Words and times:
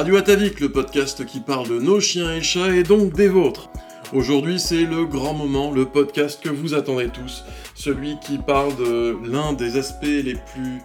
Radio 0.00 0.16
Atavik, 0.16 0.60
le 0.60 0.72
podcast 0.72 1.26
qui 1.26 1.40
parle 1.40 1.68
de 1.68 1.78
nos 1.78 2.00
chiens 2.00 2.34
et 2.34 2.42
chats 2.42 2.74
et 2.74 2.84
donc 2.84 3.12
des 3.12 3.28
vôtres. 3.28 3.68
Aujourd'hui, 4.14 4.58
c'est 4.58 4.86
le 4.86 5.04
grand 5.04 5.34
moment, 5.34 5.72
le 5.72 5.84
podcast 5.84 6.42
que 6.42 6.48
vous 6.48 6.72
attendez 6.72 7.08
tous, 7.08 7.44
celui 7.74 8.18
qui 8.20 8.38
parle 8.38 8.74
de 8.76 9.18
l'un 9.30 9.52
des 9.52 9.76
aspects 9.76 10.06
les 10.06 10.36
plus 10.36 10.80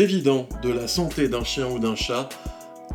évidents 0.00 0.48
de 0.64 0.70
la 0.70 0.88
santé 0.88 1.28
d'un 1.28 1.44
chien 1.44 1.68
ou 1.68 1.78
d'un 1.78 1.94
chat, 1.94 2.28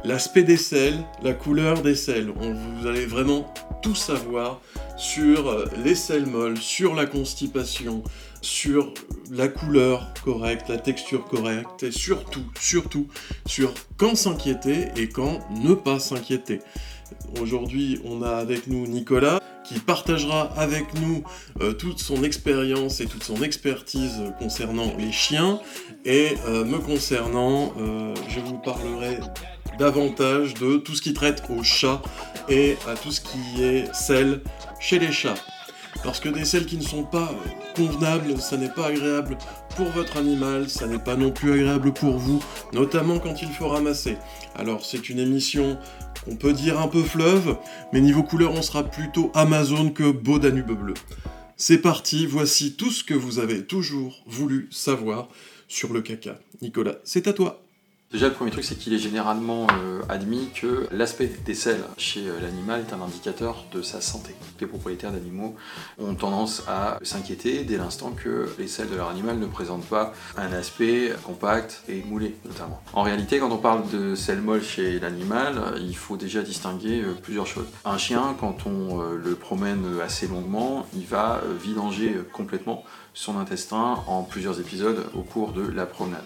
l'aspect 0.04 0.44
des 0.44 0.58
selles, 0.58 1.00
la 1.24 1.32
couleur 1.32 1.82
des 1.82 1.96
selles. 1.96 2.34
Vous 2.36 2.86
allez 2.86 3.06
vraiment 3.06 3.54
tout 3.82 3.96
savoir 3.96 4.60
sur 4.98 5.66
les 5.86 5.96
selles 5.96 6.26
molles, 6.26 6.58
sur 6.58 6.96
la 6.96 7.06
constipation, 7.06 8.04
sur 8.42 8.94
la 9.32 9.48
couleur 9.48 10.14
correcte, 10.24 10.70
la 10.70 10.78
texture 10.78 11.26
correcte, 11.26 11.84
et 11.84 11.92
surtout, 11.92 12.44
surtout, 12.60 13.08
sur 13.46 13.74
quand 13.98 14.16
s'inquiéter 14.16 14.88
et 14.98 15.10
quand 15.10 15.40
ne 15.52 15.74
pas 15.74 16.00
s'inquiéter. 16.00 16.60
Aujourd'hui, 17.40 18.02
on 18.04 18.22
a 18.22 18.32
avec 18.32 18.68
nous 18.68 18.88
Nicolas 18.88 19.40
qui 19.64 19.80
partagera 19.80 20.52
avec 20.58 20.94
nous 21.00 21.24
euh, 21.62 21.74
toute 21.74 22.00
son 22.00 22.24
expérience 22.24 23.00
et 23.00 23.06
toute 23.06 23.24
son 23.24 23.42
expertise 23.42 24.22
concernant 24.40 24.94
les 24.98 25.12
chiens. 25.12 25.60
Et 26.04 26.30
euh, 26.48 26.66
me 26.66 26.78
concernant, 26.78 27.74
euh, 27.80 28.14
je 28.28 28.40
vous 28.40 28.58
parlerai 28.58 29.20
davantage 29.78 30.56
de 30.56 30.78
tout 30.78 30.96
ce 30.96 31.02
qui 31.02 31.14
traite 31.14 31.44
aux 31.50 31.64
chats 31.64 32.02
et 32.50 32.78
à 32.88 32.96
tout 32.96 33.12
ce 33.12 33.22
qui 33.22 33.64
est 33.64 33.94
sel 33.94 34.42
chez 34.80 35.00
les 35.00 35.12
chats. 35.12 35.36
Parce 36.04 36.20
que 36.20 36.30
des 36.30 36.46
selles 36.46 36.66
qui 36.66 36.78
ne 36.78 36.84
sont 36.84 37.04
pas 37.04 37.32
convenables, 37.76 38.40
ça 38.42 38.58
n'est 38.58 38.74
pas 38.74 38.88
agréable 38.88 39.38
pour 39.76 39.88
votre 39.90 40.18
animal, 40.18 40.68
ça 40.70 40.88
n'est 40.88 41.00
pas 41.00 41.16
non 41.16 41.32
plus 41.32 41.54
agréable 41.54 41.94
pour 41.94 42.18
vous, 42.18 42.42
notamment 42.74 43.20
quand 43.20 43.42
il 43.42 43.50
faut 43.50 43.68
ramasser. 43.68 44.18
Alors 44.56 44.84
c'est 44.84 45.10
une 45.10 45.20
émission 45.20 45.78
qu'on 46.26 46.36
peut 46.36 46.54
dire 46.54 46.80
un 46.80 46.88
peu 46.88 47.04
fleuve, 47.04 47.56
mais 47.94 48.02
niveau 48.02 48.24
couleur 48.24 48.52
on 48.52 48.62
sera 48.62 48.84
plutôt 48.84 49.32
Amazon 49.36 49.90
que 49.90 50.12
beau 50.12 50.40
Danube 50.40 50.72
bleu. 50.72 50.96
C'est 51.56 51.78
parti, 51.78 52.26
voici 52.26 52.74
tout 52.74 52.90
ce 52.90 53.04
que 53.04 53.14
vous 53.14 53.38
avez 53.38 53.64
toujours 53.64 54.24
voulu 54.26 54.68
savoir 54.72 55.30
sur 55.68 55.94
le 55.94 56.02
caca. 56.02 56.40
Nicolas, 56.64 56.96
c'est 57.04 57.28
à 57.28 57.34
toi. 57.34 57.62
Déjà, 58.12 58.28
le 58.28 58.34
premier 58.34 58.52
truc, 58.52 58.66
c'est 58.66 58.76
qu'il 58.76 58.94
est 58.94 59.00
généralement 59.00 59.68
euh, 59.72 60.02
admis 60.10 60.50
que 60.54 60.86
l'aspect 60.92 61.32
des 61.46 61.54
selles 61.54 61.82
chez 61.96 62.28
euh, 62.28 62.42
l'animal 62.42 62.82
est 62.82 62.94
un 62.94 63.02
indicateur 63.02 63.64
de 63.72 63.82
sa 63.82 64.02
santé. 64.02 64.36
Les 64.60 64.68
propriétaires 64.68 65.14
d'animaux 65.14 65.56
ont 65.98 66.14
tendance 66.16 66.64
à 66.68 67.00
s'inquiéter 67.04 67.64
dès 67.64 67.78
l'instant 67.78 68.12
que 68.12 68.50
les 68.60 68.68
selles 68.68 68.90
de 68.90 68.98
leur 68.98 69.08
animal 69.08 69.40
ne 69.40 69.46
présentent 69.46 69.86
pas 69.86 70.14
un 70.36 70.52
aspect 70.52 71.14
compact 71.24 71.84
et 71.88 72.04
moulé, 72.04 72.36
notamment. 72.44 72.84
En 72.92 73.04
réalité, 73.04 73.40
quand 73.40 73.50
on 73.50 73.58
parle 73.58 73.90
de 73.90 74.14
selles 74.14 74.42
molles 74.42 74.64
chez 74.64 75.00
l'animal, 75.00 75.76
il 75.80 75.96
faut 75.96 76.18
déjà 76.18 76.42
distinguer 76.42 77.04
euh, 77.04 77.14
plusieurs 77.14 77.48
choses. 77.48 77.68
Un 77.86 77.98
chien, 77.98 78.36
quand 78.38 78.66
on 78.66 79.02
le 79.02 79.36
promène 79.36 79.86
assez 80.04 80.28
longuement, 80.28 80.86
il 80.94 81.06
va 81.06 81.42
vidanger 81.64 82.14
complètement 82.34 82.84
son 83.14 83.38
intestin 83.38 84.04
en 84.08 84.24
plusieurs 84.24 84.60
épisodes 84.60 85.06
au 85.14 85.22
cours 85.22 85.52
de 85.52 85.62
la 85.62 85.86
promenade. 85.86 86.24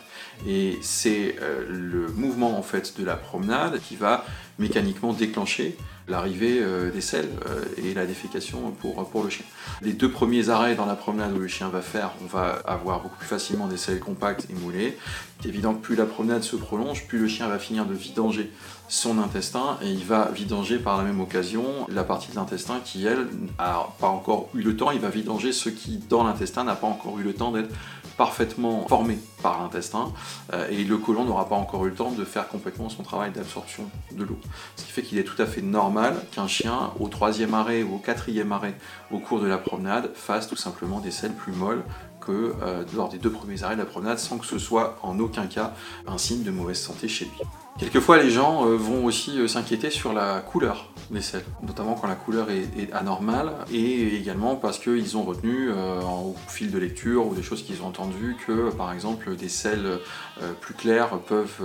Et 0.47 0.77
c'est 0.81 1.35
euh, 1.41 1.65
le 1.75 2.07
mouvement 2.07 2.57
en 2.57 2.61
fait 2.61 2.99
de 2.99 3.05
la 3.05 3.15
promenade 3.15 3.79
qui 3.79 3.95
va 3.95 4.25
mécaniquement 4.59 5.13
déclencher 5.13 5.77
l'arrivée 6.07 6.59
euh, 6.61 6.91
des 6.91 7.01
selles 7.01 7.29
euh, 7.47 7.63
et 7.77 7.93
la 7.93 8.05
défécation 8.05 8.71
pour, 8.79 9.09
pour 9.09 9.23
le 9.23 9.29
chien. 9.29 9.45
Les 9.81 9.93
deux 9.93 10.09
premiers 10.09 10.49
arrêts 10.49 10.75
dans 10.75 10.85
la 10.85 10.95
promenade 10.95 11.33
où 11.35 11.39
le 11.39 11.47
chien 11.47 11.69
va 11.69 11.81
faire, 11.81 12.11
on 12.23 12.27
va 12.27 12.61
avoir 12.65 13.01
beaucoup 13.01 13.17
plus 13.17 13.27
facilement 13.27 13.67
des 13.67 13.77
selles 13.77 13.99
compactes 13.99 14.47
et 14.49 14.53
moulées. 14.53 14.97
C'est 15.41 15.49
évident 15.49 15.73
que 15.73 15.81
plus 15.81 15.95
la 15.95 16.05
promenade 16.05 16.43
se 16.43 16.55
prolonge, 16.55 17.07
plus 17.07 17.17
le 17.17 17.27
chien 17.27 17.47
va 17.47 17.59
finir 17.59 17.85
de 17.85 17.93
vidanger 17.93 18.51
son 18.87 19.17
intestin 19.17 19.77
et 19.81 19.89
il 19.89 20.05
va 20.05 20.29
vidanger 20.31 20.77
par 20.77 20.97
la 20.97 21.03
même 21.03 21.19
occasion 21.19 21.63
la 21.89 22.03
partie 22.03 22.29
de 22.29 22.35
l'intestin 22.35 22.79
qui, 22.83 23.05
elle, 23.05 23.27
n'a 23.57 23.87
pas 23.99 24.07
encore 24.07 24.49
eu 24.53 24.61
le 24.61 24.77
temps. 24.77 24.91
Il 24.91 24.99
va 24.99 25.09
vidanger 25.09 25.51
ce 25.53 25.69
qui, 25.69 25.97
dans 26.09 26.23
l'intestin, 26.23 26.63
n'a 26.63 26.75
pas 26.75 26.87
encore 26.87 27.19
eu 27.19 27.23
le 27.23 27.33
temps 27.33 27.51
d'être 27.51 27.73
parfaitement 28.17 28.87
formé 28.87 29.17
par 29.41 29.61
l'intestin 29.61 30.11
euh, 30.53 30.67
et 30.69 30.83
le 30.83 30.97
côlon 30.97 31.25
n'aura 31.25 31.47
pas 31.47 31.55
encore 31.55 31.85
eu 31.85 31.89
le 31.89 31.95
temps 31.95 32.11
de 32.11 32.23
faire 32.23 32.47
complètement 32.47 32.89
son 32.89 33.03
travail 33.03 33.31
d'absorption 33.31 33.83
de 34.11 34.23
l'eau. 34.23 34.39
Ce 34.75 34.85
qui 34.85 34.91
fait 34.91 35.01
qu'il 35.01 35.17
est 35.17 35.23
tout 35.23 35.41
à 35.41 35.45
fait 35.45 35.61
normal 35.61 36.15
qu'un 36.31 36.47
chien, 36.47 36.91
au 36.99 37.07
troisième 37.07 37.53
arrêt 37.53 37.83
ou 37.83 37.95
au 37.95 37.99
quatrième 37.99 38.51
arrêt 38.51 38.75
au 39.11 39.19
cours 39.19 39.39
de 39.39 39.47
la 39.47 39.57
promenade, 39.57 40.11
fasse 40.15 40.47
tout 40.47 40.55
simplement 40.55 40.99
des 40.99 41.11
selles 41.11 41.33
plus 41.33 41.53
molles 41.53 41.83
que 42.25 42.53
euh, 42.61 42.83
lors 42.95 43.09
des 43.09 43.17
deux 43.17 43.31
premiers 43.31 43.63
arrêts 43.63 43.75
de 43.75 43.81
la 43.81 43.85
promenade 43.85 44.19
sans 44.19 44.37
que 44.37 44.45
ce 44.45 44.59
soit 44.59 44.97
en 45.03 45.19
aucun 45.19 45.47
cas 45.47 45.73
un 46.07 46.17
signe 46.17 46.43
de 46.43 46.51
mauvaise 46.51 46.79
santé 46.79 47.07
chez 47.07 47.25
lui. 47.25 47.41
Quelquefois, 47.77 48.17
les 48.17 48.29
gens 48.29 48.65
euh, 48.65 48.77
vont 48.77 49.03
aussi 49.03 49.37
euh, 49.37 49.49
s'inquiéter 49.49 49.89
sur 49.89 50.13
la 50.13 50.39
couleur 50.39 50.93
des 51.11 51.19
selles, 51.19 51.43
notamment 51.61 51.95
quand 51.95 52.07
la 52.07 52.15
couleur 52.15 52.47
est, 52.49 52.91
anormale, 52.93 53.51
et 53.69 54.15
également 54.15 54.55
parce 54.55 54.79
qu'ils 54.79 55.17
ont 55.17 55.23
retenu 55.23 55.69
euh, 55.69 55.99
au 56.01 56.37
fil 56.47 56.71
de 56.71 56.79
lecture 56.79 57.27
ou 57.27 57.35
des 57.35 57.43
choses 57.43 57.63
qu'ils 57.63 57.81
ont 57.81 57.87
entendues 57.87 58.37
que, 58.47 58.73
par 58.73 58.93
exemple, 58.93 59.35
des 59.35 59.49
selles 59.49 59.99
plus 60.59 60.73
claires 60.73 61.19
peuvent 61.19 61.63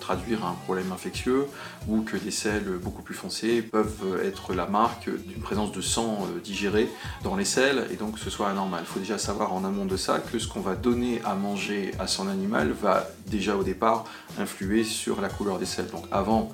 traduire 0.00 0.44
un 0.44 0.52
problème 0.64 0.92
infectieux, 0.92 1.46
ou 1.88 2.02
que 2.02 2.16
des 2.16 2.30
selles 2.30 2.78
beaucoup 2.82 3.02
plus 3.02 3.14
foncées 3.14 3.62
peuvent 3.62 4.20
être 4.22 4.52
la 4.52 4.66
marque 4.66 5.08
d'une 5.08 5.40
présence 5.40 5.72
de 5.72 5.80
sang 5.80 6.28
digéré 6.44 6.88
dans 7.24 7.34
les 7.34 7.44
selles, 7.44 7.86
et 7.90 7.96
donc 7.96 8.14
que 8.14 8.20
ce 8.20 8.30
soit 8.30 8.48
anormal. 8.48 8.82
Il 8.82 8.86
faut 8.86 9.00
déjà 9.00 9.18
savoir 9.18 9.54
en 9.54 9.64
amont 9.64 9.85
de 9.86 9.96
ça 9.96 10.18
que 10.18 10.38
ce 10.38 10.48
qu'on 10.48 10.60
va 10.60 10.74
donner 10.74 11.20
à 11.24 11.34
manger 11.34 11.92
à 11.98 12.06
son 12.06 12.28
animal 12.28 12.72
va 12.72 13.08
déjà 13.26 13.56
au 13.56 13.62
départ 13.62 14.04
influer 14.38 14.84
sur 14.84 15.20
la 15.20 15.28
couleur 15.28 15.58
des 15.58 15.66
selles. 15.66 15.90
Donc 15.90 16.04
avant 16.10 16.52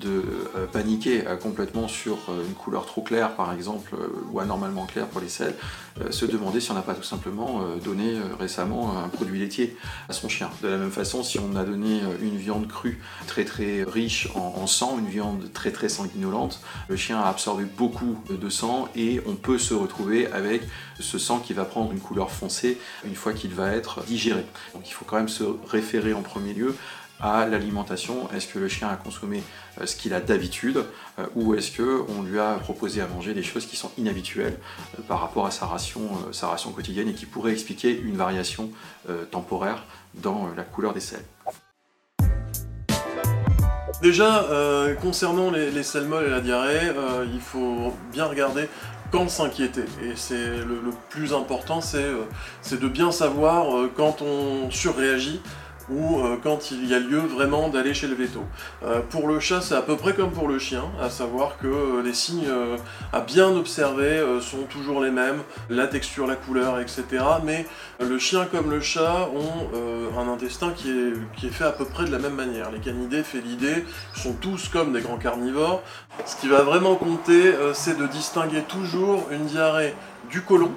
de 0.00 0.24
euh, 0.56 0.66
paniquer 0.66 1.26
euh, 1.26 1.36
complètement 1.36 1.86
sur 1.86 2.16
euh, 2.28 2.44
une 2.46 2.54
couleur 2.54 2.86
trop 2.86 3.02
claire 3.02 3.36
par 3.36 3.52
exemple 3.52 3.94
ou 4.32 4.40
anormalement 4.40 4.86
claire 4.86 5.06
pour 5.06 5.20
les 5.20 5.28
selles, 5.28 5.54
se 6.10 6.24
demander 6.24 6.60
si 6.60 6.70
on 6.70 6.74
n'a 6.74 6.82
pas 6.82 6.94
tout 6.94 7.02
simplement 7.02 7.62
donné 7.84 8.14
récemment 8.38 8.96
un 8.98 9.08
produit 9.08 9.38
laitier 9.38 9.76
à 10.08 10.12
son 10.12 10.28
chien. 10.28 10.50
De 10.62 10.68
la 10.68 10.78
même 10.78 10.90
façon, 10.90 11.22
si 11.22 11.38
on 11.38 11.56
a 11.56 11.64
donné 11.64 12.00
une 12.22 12.36
viande 12.36 12.68
crue 12.68 13.00
très 13.26 13.44
très 13.44 13.82
riche 13.82 14.28
en, 14.34 14.66
sang, 14.66 14.98
une 14.98 15.08
viande 15.08 15.52
très 15.52 15.72
très 15.72 15.88
sanguinolente, 15.88 16.60
le 16.88 16.96
chien 16.96 17.20
a 17.20 17.28
absorbé 17.28 17.64
beaucoup 17.64 18.16
de 18.30 18.48
sang 18.48 18.88
et 18.94 19.20
on 19.26 19.34
peut 19.34 19.58
se 19.58 19.74
retrouver 19.74 20.26
avec 20.28 20.62
ce 21.00 21.18
sang 21.18 21.38
qui 21.38 21.52
va 21.52 21.64
prendre 21.64 21.92
une 21.92 22.00
couleur 22.00 22.30
foncée 22.30 22.78
une 23.04 23.14
fois 23.14 23.32
qu'il 23.32 23.52
va 23.52 23.72
être 23.72 24.02
digéré. 24.04 24.44
Donc 24.74 24.88
il 24.88 24.92
faut 24.92 25.04
quand 25.04 25.16
même 25.16 25.28
se 25.28 25.44
référer 25.68 26.14
en 26.14 26.22
premier 26.22 26.54
lieu 26.54 26.76
à 27.20 27.46
l'alimentation. 27.46 28.28
Est-ce 28.34 28.48
que 28.48 28.58
le 28.58 28.68
chien 28.68 28.88
a 28.88 28.96
consommé 28.96 29.42
euh, 29.80 29.86
ce 29.86 29.96
qu'il 29.96 30.14
a 30.14 30.20
d'habitude 30.20 30.84
euh, 31.18 31.26
ou 31.34 31.54
est-ce 31.54 31.76
qu'on 31.76 32.22
lui 32.22 32.38
a 32.38 32.54
proposé 32.54 33.00
à 33.00 33.06
manger 33.06 33.34
des 33.34 33.42
choses 33.42 33.66
qui 33.66 33.76
sont 33.76 33.90
inhabituelles 33.98 34.58
euh, 34.98 35.02
par 35.06 35.20
rapport 35.20 35.46
à 35.46 35.50
sa 35.50 35.66
ration, 35.66 36.00
sa 36.32 36.48
ration 36.48 36.70
quotidienne 36.72 37.08
et 37.08 37.14
qui 37.14 37.26
pourraient 37.26 37.52
expliquer 37.52 37.98
une 37.98 38.16
variation 38.16 38.70
temporaire 39.30 39.84
dans 40.14 40.48
la 40.56 40.62
couleur 40.62 40.92
des 40.92 41.00
selles? 41.00 41.24
Déjà, 44.02 44.46
concernant 45.02 45.50
les, 45.50 45.70
les 45.70 46.00
molles 46.06 46.26
et 46.26 46.30
la 46.30 46.40
diarrhée, 46.40 46.92
il 47.32 47.40
faut 47.40 47.92
bien 48.12 48.26
regarder 48.26 48.68
quand 49.10 49.28
s'inquiéter. 49.28 49.84
Et 50.02 50.12
c'est 50.14 50.58
le, 50.58 50.90
plus 51.10 51.32
important, 51.34 51.80
c'est 51.80 52.80
de 52.80 52.88
bien 52.88 53.12
savoir 53.12 53.88
quand 53.96 54.22
on 54.22 54.70
surréagit 54.70 55.40
ou 55.90 56.20
euh, 56.20 56.36
quand 56.42 56.70
il 56.70 56.86
y 56.86 56.94
a 56.94 56.98
lieu 56.98 57.18
vraiment 57.18 57.68
d'aller 57.68 57.94
chez 57.94 58.06
le 58.06 58.14
veto. 58.14 58.44
Euh, 58.84 59.00
pour 59.10 59.28
le 59.28 59.40
chat, 59.40 59.60
c'est 59.60 59.74
à 59.74 59.82
peu 59.82 59.96
près 59.96 60.14
comme 60.14 60.30
pour 60.30 60.48
le 60.48 60.58
chien, 60.58 60.84
à 61.00 61.10
savoir 61.10 61.58
que 61.58 61.66
euh, 61.66 62.02
les 62.02 62.14
signes 62.14 62.48
à 63.12 63.20
bien 63.20 63.48
observer 63.50 64.24
sont 64.40 64.62
toujours 64.62 65.02
les 65.02 65.10
mêmes, 65.10 65.42
la 65.68 65.86
texture, 65.86 66.26
la 66.26 66.36
couleur, 66.36 66.80
etc. 66.80 67.04
Mais 67.44 67.66
le 68.00 68.18
chien 68.18 68.46
comme 68.50 68.70
le 68.70 68.80
chat 68.80 69.28
ont 69.34 70.18
un 70.18 70.28
intestin 70.32 70.72
qui 70.72 70.90
est, 70.90 71.12
qui 71.36 71.46
est 71.46 71.50
fait 71.50 71.64
à 71.64 71.72
peu 71.72 71.84
près 71.84 72.04
de 72.04 72.10
la 72.10 72.18
même 72.18 72.34
manière. 72.34 72.70
Les 72.70 72.78
canidés, 72.78 73.22
félidés 73.22 73.84
sont 74.14 74.34
tous 74.34 74.68
comme 74.68 74.92
des 74.92 75.00
grands 75.00 75.18
carnivores. 75.18 75.82
Ce 76.26 76.36
qui 76.36 76.48
va 76.48 76.62
vraiment 76.62 76.96
compter, 76.96 77.52
c'est 77.74 77.98
de 77.98 78.06
distinguer 78.06 78.62
toujours 78.62 79.26
une 79.30 79.46
diarrhée 79.46 79.94
du 80.30 80.42
côlon, 80.42 80.72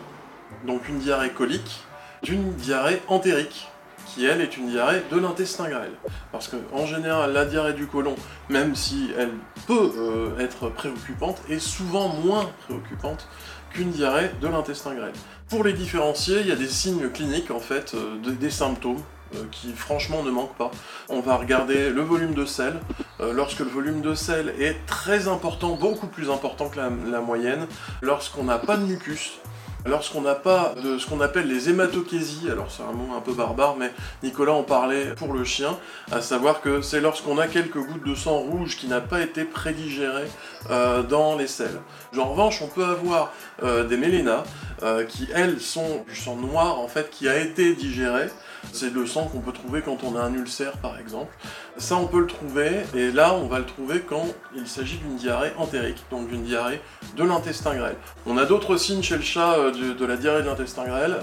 donc 0.65 0.87
une 0.89 0.99
diarrhée 0.99 1.31
colique, 1.31 1.83
d'une 2.23 2.53
diarrhée 2.53 3.01
entérique 3.07 3.67
qui 4.05 4.25
elle 4.25 4.41
est 4.41 4.57
une 4.57 4.69
diarrhée 4.69 5.03
de 5.11 5.17
l'intestin 5.17 5.69
grêle. 5.69 5.93
Parce 6.31 6.47
qu'en 6.47 6.85
général, 6.85 7.33
la 7.33 7.45
diarrhée 7.45 7.73
du 7.73 7.87
côlon, 7.87 8.15
même 8.49 8.75
si 8.75 9.11
elle 9.17 9.31
peut 9.67 9.91
euh, 9.97 10.39
être 10.39 10.69
préoccupante, 10.69 11.41
est 11.49 11.59
souvent 11.59 12.09
moins 12.09 12.49
préoccupante 12.65 13.27
qu'une 13.71 13.91
diarrhée 13.91 14.31
de 14.41 14.47
l'intestin 14.47 14.93
grêle. 14.93 15.13
Pour 15.49 15.63
les 15.63 15.73
différencier, 15.73 16.41
il 16.41 16.47
y 16.47 16.51
a 16.51 16.55
des 16.55 16.67
signes 16.67 17.09
cliniques 17.09 17.51
en 17.51 17.59
fait, 17.59 17.93
euh, 17.95 18.17
des 18.19 18.51
symptômes 18.51 19.01
euh, 19.35 19.43
qui 19.51 19.71
franchement 19.73 20.23
ne 20.23 20.31
manquent 20.31 20.57
pas. 20.57 20.71
On 21.09 21.21
va 21.21 21.37
regarder 21.37 21.89
le 21.89 22.01
volume 22.01 22.33
de 22.33 22.45
sel. 22.45 22.79
lorsque 23.19 23.59
le 23.59 23.69
volume 23.69 24.01
de 24.01 24.15
sel 24.15 24.53
est 24.59 24.85
très 24.85 25.27
important, 25.27 25.75
beaucoup 25.75 26.07
plus 26.07 26.29
important 26.29 26.67
que 26.69 26.79
la 26.79 27.21
moyenne, 27.21 27.67
lorsqu'on 28.01 28.43
n'a 28.43 28.59
pas 28.59 28.75
de 28.75 28.85
mucus, 28.85 29.39
Lorsqu'on 29.85 30.21
n'a 30.21 30.35
pas 30.35 30.73
de 30.81 30.97
ce 30.97 31.07
qu'on 31.07 31.19
appelle 31.19 31.47
les 31.47 31.69
hématochésies, 31.69 32.49
alors 32.49 32.71
c'est 32.71 32.83
un 32.83 32.93
mot 32.93 33.13
un 33.15 33.19
peu 33.19 33.33
barbare, 33.33 33.75
mais 33.77 33.91
Nicolas 34.23 34.53
en 34.53 34.63
parlait 34.63 35.13
pour 35.15 35.33
le 35.33 35.43
chien, 35.43 35.77
à 36.09 36.21
savoir 36.21 36.61
que 36.61 36.81
c'est 36.81 37.01
lorsqu'on 37.01 37.37
a 37.37 37.47
quelques 37.47 37.79
gouttes 37.79 38.07
de 38.07 38.15
sang 38.15 38.37
rouge 38.37 38.77
qui 38.77 38.87
n'a 38.87 39.01
pas 39.01 39.19
été 39.19 39.43
prédigéré 39.43 40.23
euh, 40.69 41.03
dans 41.03 41.35
les 41.35 41.47
selles. 41.47 41.81
En 42.17 42.29
revanche, 42.29 42.61
on 42.61 42.67
peut 42.67 42.85
avoir 42.85 43.33
euh, 43.63 43.83
des 43.83 43.97
mélénas 43.97 44.43
euh, 44.83 45.03
qui, 45.03 45.27
elles, 45.33 45.59
sont 45.59 46.05
du 46.07 46.15
sang 46.15 46.37
noir 46.37 46.79
en 46.79 46.87
fait 46.87 47.09
qui 47.09 47.27
a 47.27 47.37
été 47.37 47.75
digéré. 47.75 48.29
C'est 48.71 48.93
le 48.93 49.05
sang 49.05 49.25
qu'on 49.25 49.39
peut 49.39 49.51
trouver 49.51 49.81
quand 49.81 50.03
on 50.03 50.15
a 50.15 50.21
un 50.21 50.33
ulcère 50.33 50.77
par 50.77 50.99
exemple. 50.99 51.35
Ça 51.77 51.95
on 51.95 52.07
peut 52.07 52.21
le 52.21 52.27
trouver 52.27 52.83
et 52.95 53.11
là 53.11 53.33
on 53.33 53.47
va 53.47 53.59
le 53.59 53.65
trouver 53.65 54.01
quand 54.01 54.25
il 54.55 54.67
s'agit 54.67 54.97
d'une 54.97 55.15
diarrhée 55.15 55.53
entérique, 55.57 56.03
donc 56.09 56.27
d'une 56.29 56.43
diarrhée 56.43 56.81
de 57.15 57.23
l'intestin 57.23 57.75
grêle. 57.75 57.95
On 58.25 58.37
a 58.37 58.45
d'autres 58.45 58.77
signes 58.77 59.03
chez 59.03 59.17
le 59.17 59.21
chat 59.21 59.57
de, 59.71 60.05
la 60.05 60.17
diarrhée 60.17 60.41
de 60.41 60.47
l'intestin 60.47 60.85
grêle. 60.85 61.17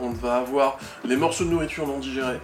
on 0.00 0.10
va 0.10 0.36
avoir 0.36 0.78
les 1.04 1.16
morceaux 1.16 1.44
de 1.44 1.50
nourriture 1.50 1.86
non 1.86 1.98
digérés. 1.98 2.40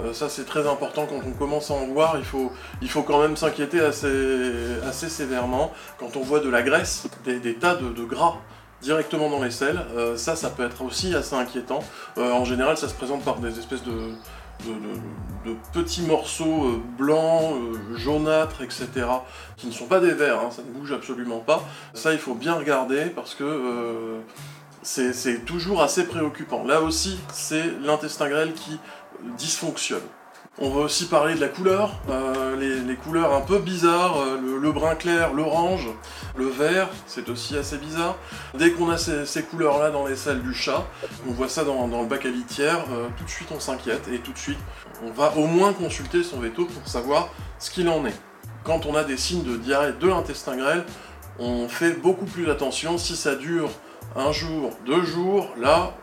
Euh, 0.00 0.12
ça 0.12 0.28
c'est 0.28 0.44
très 0.44 0.66
important 0.68 1.06
quand 1.06 1.20
on 1.26 1.32
commence 1.32 1.70
à 1.70 1.74
en 1.74 1.86
voir, 1.86 2.16
il 2.18 2.24
faut, 2.24 3.02
quand 3.02 3.20
même 3.20 3.36
s'inquiéter 3.36 3.80
assez, 3.80 4.76
assez 4.86 5.08
sévèrement 5.08 5.72
quand 5.98 6.16
on 6.16 6.22
voit 6.22 6.40
de 6.40 6.48
la 6.48 6.62
graisse, 6.62 7.08
des, 7.24 7.54
tas 7.54 7.74
de, 7.74 8.04
gras 8.04 8.36
directement 8.82 9.28
dans 9.30 9.42
les 9.42 9.50
selles, 9.50 9.80
euh, 9.96 10.16
ça 10.16 10.36
ça 10.36 10.50
peut 10.50 10.64
être 10.64 10.82
aussi 10.82 11.14
assez 11.14 11.34
inquiétant. 11.34 11.80
Euh, 12.16 12.32
en 12.32 12.44
général 12.44 12.76
ça 12.76 12.88
se 12.88 12.94
présente 12.94 13.24
par 13.24 13.38
des 13.38 13.58
espèces 13.58 13.82
de, 13.82 14.12
petits 15.72 16.02
morceaux 16.02 16.82
blancs, 16.98 17.54
jaunâtres, 17.94 18.60
etc., 18.62 18.88
qui 19.56 19.68
ne 19.68 19.72
sont 19.72 19.86
pas 19.86 20.00
des 20.00 20.10
vers, 20.10 20.40
hein, 20.40 20.50
ça 20.50 20.62
ne 20.62 20.70
bouge 20.72 20.92
absolument 20.92 21.38
pas. 21.38 21.62
Ça 21.94 22.12
il 22.12 22.18
faut 22.18 22.34
bien 22.34 22.54
regarder 22.54 23.06
parce 23.06 23.36
que 23.36 24.18
c'est 24.82 25.44
toujours 25.44 25.80
assez 25.82 26.04
préoccupant. 26.06 26.64
Là 26.64 26.80
aussi, 26.80 27.18
c'est 27.32 27.64
l'intestin 27.84 28.28
grêle 28.28 28.52
qui 28.52 28.80
dysfonctionne. 29.36 30.02
On 30.60 30.70
va 30.70 30.80
aussi 30.80 31.06
parler 31.06 31.36
de 31.36 31.40
la 31.40 31.46
couleur, 31.46 31.92
euh, 32.10 32.56
les, 32.56 32.96
couleurs 32.96 33.32
un 33.32 33.42
peu 33.42 33.60
bizarres, 33.60 34.18
euh, 34.18 34.58
le, 34.60 34.72
brun 34.72 34.96
clair, 34.96 35.32
l'orange, 35.32 35.86
le 36.36 36.46
vert, 36.46 36.88
c'est 37.06 37.28
aussi 37.28 37.56
assez 37.56 37.78
bizarre. 37.78 38.16
Dès 38.54 38.72
qu'on 38.72 38.90
a 38.90 38.98
ces, 38.98 39.42
couleurs-là 39.44 39.90
dans 39.90 40.04
les 40.04 40.16
selles 40.16 40.42
du 40.42 40.52
chat, 40.52 40.84
on 41.28 41.30
voit 41.30 41.48
ça 41.48 41.62
dans, 41.62 41.86
le 41.86 42.06
bac 42.06 42.26
à 42.26 42.30
litière, 42.30 42.84
euh, 42.90 43.06
tout 43.16 43.22
de 43.22 43.30
suite 43.30 43.48
on 43.54 43.60
s'inquiète 43.60 44.08
et 44.12 44.18
tout 44.18 44.32
de 44.32 44.38
suite 44.38 44.58
on 45.04 45.12
va 45.12 45.32
au 45.36 45.46
moins 45.46 45.72
consulter 45.72 46.24
son 46.24 46.40
veto 46.40 46.64
pour 46.64 46.88
savoir 46.88 47.28
ce 47.60 47.70
qu'il 47.70 47.88
en 47.88 48.04
est. 48.04 48.20
Quand 48.64 48.84
on 48.84 48.96
a 48.96 49.04
des 49.04 49.16
signes 49.16 49.44
de 49.44 49.56
diarrhée 49.56 49.92
de 49.92 50.08
l'intestin 50.08 50.56
grêle, 50.56 50.84
on 51.38 51.68
fait 51.68 51.92
beaucoup 51.92 52.26
plus 52.26 52.50
attention. 52.50 52.98
Si 52.98 53.14
ça 53.14 53.36
dure 53.36 53.70
un 54.16 54.32
jour, 54.32 54.72
deux 54.84 55.04
jours, 55.04 55.54
là, 55.56 55.94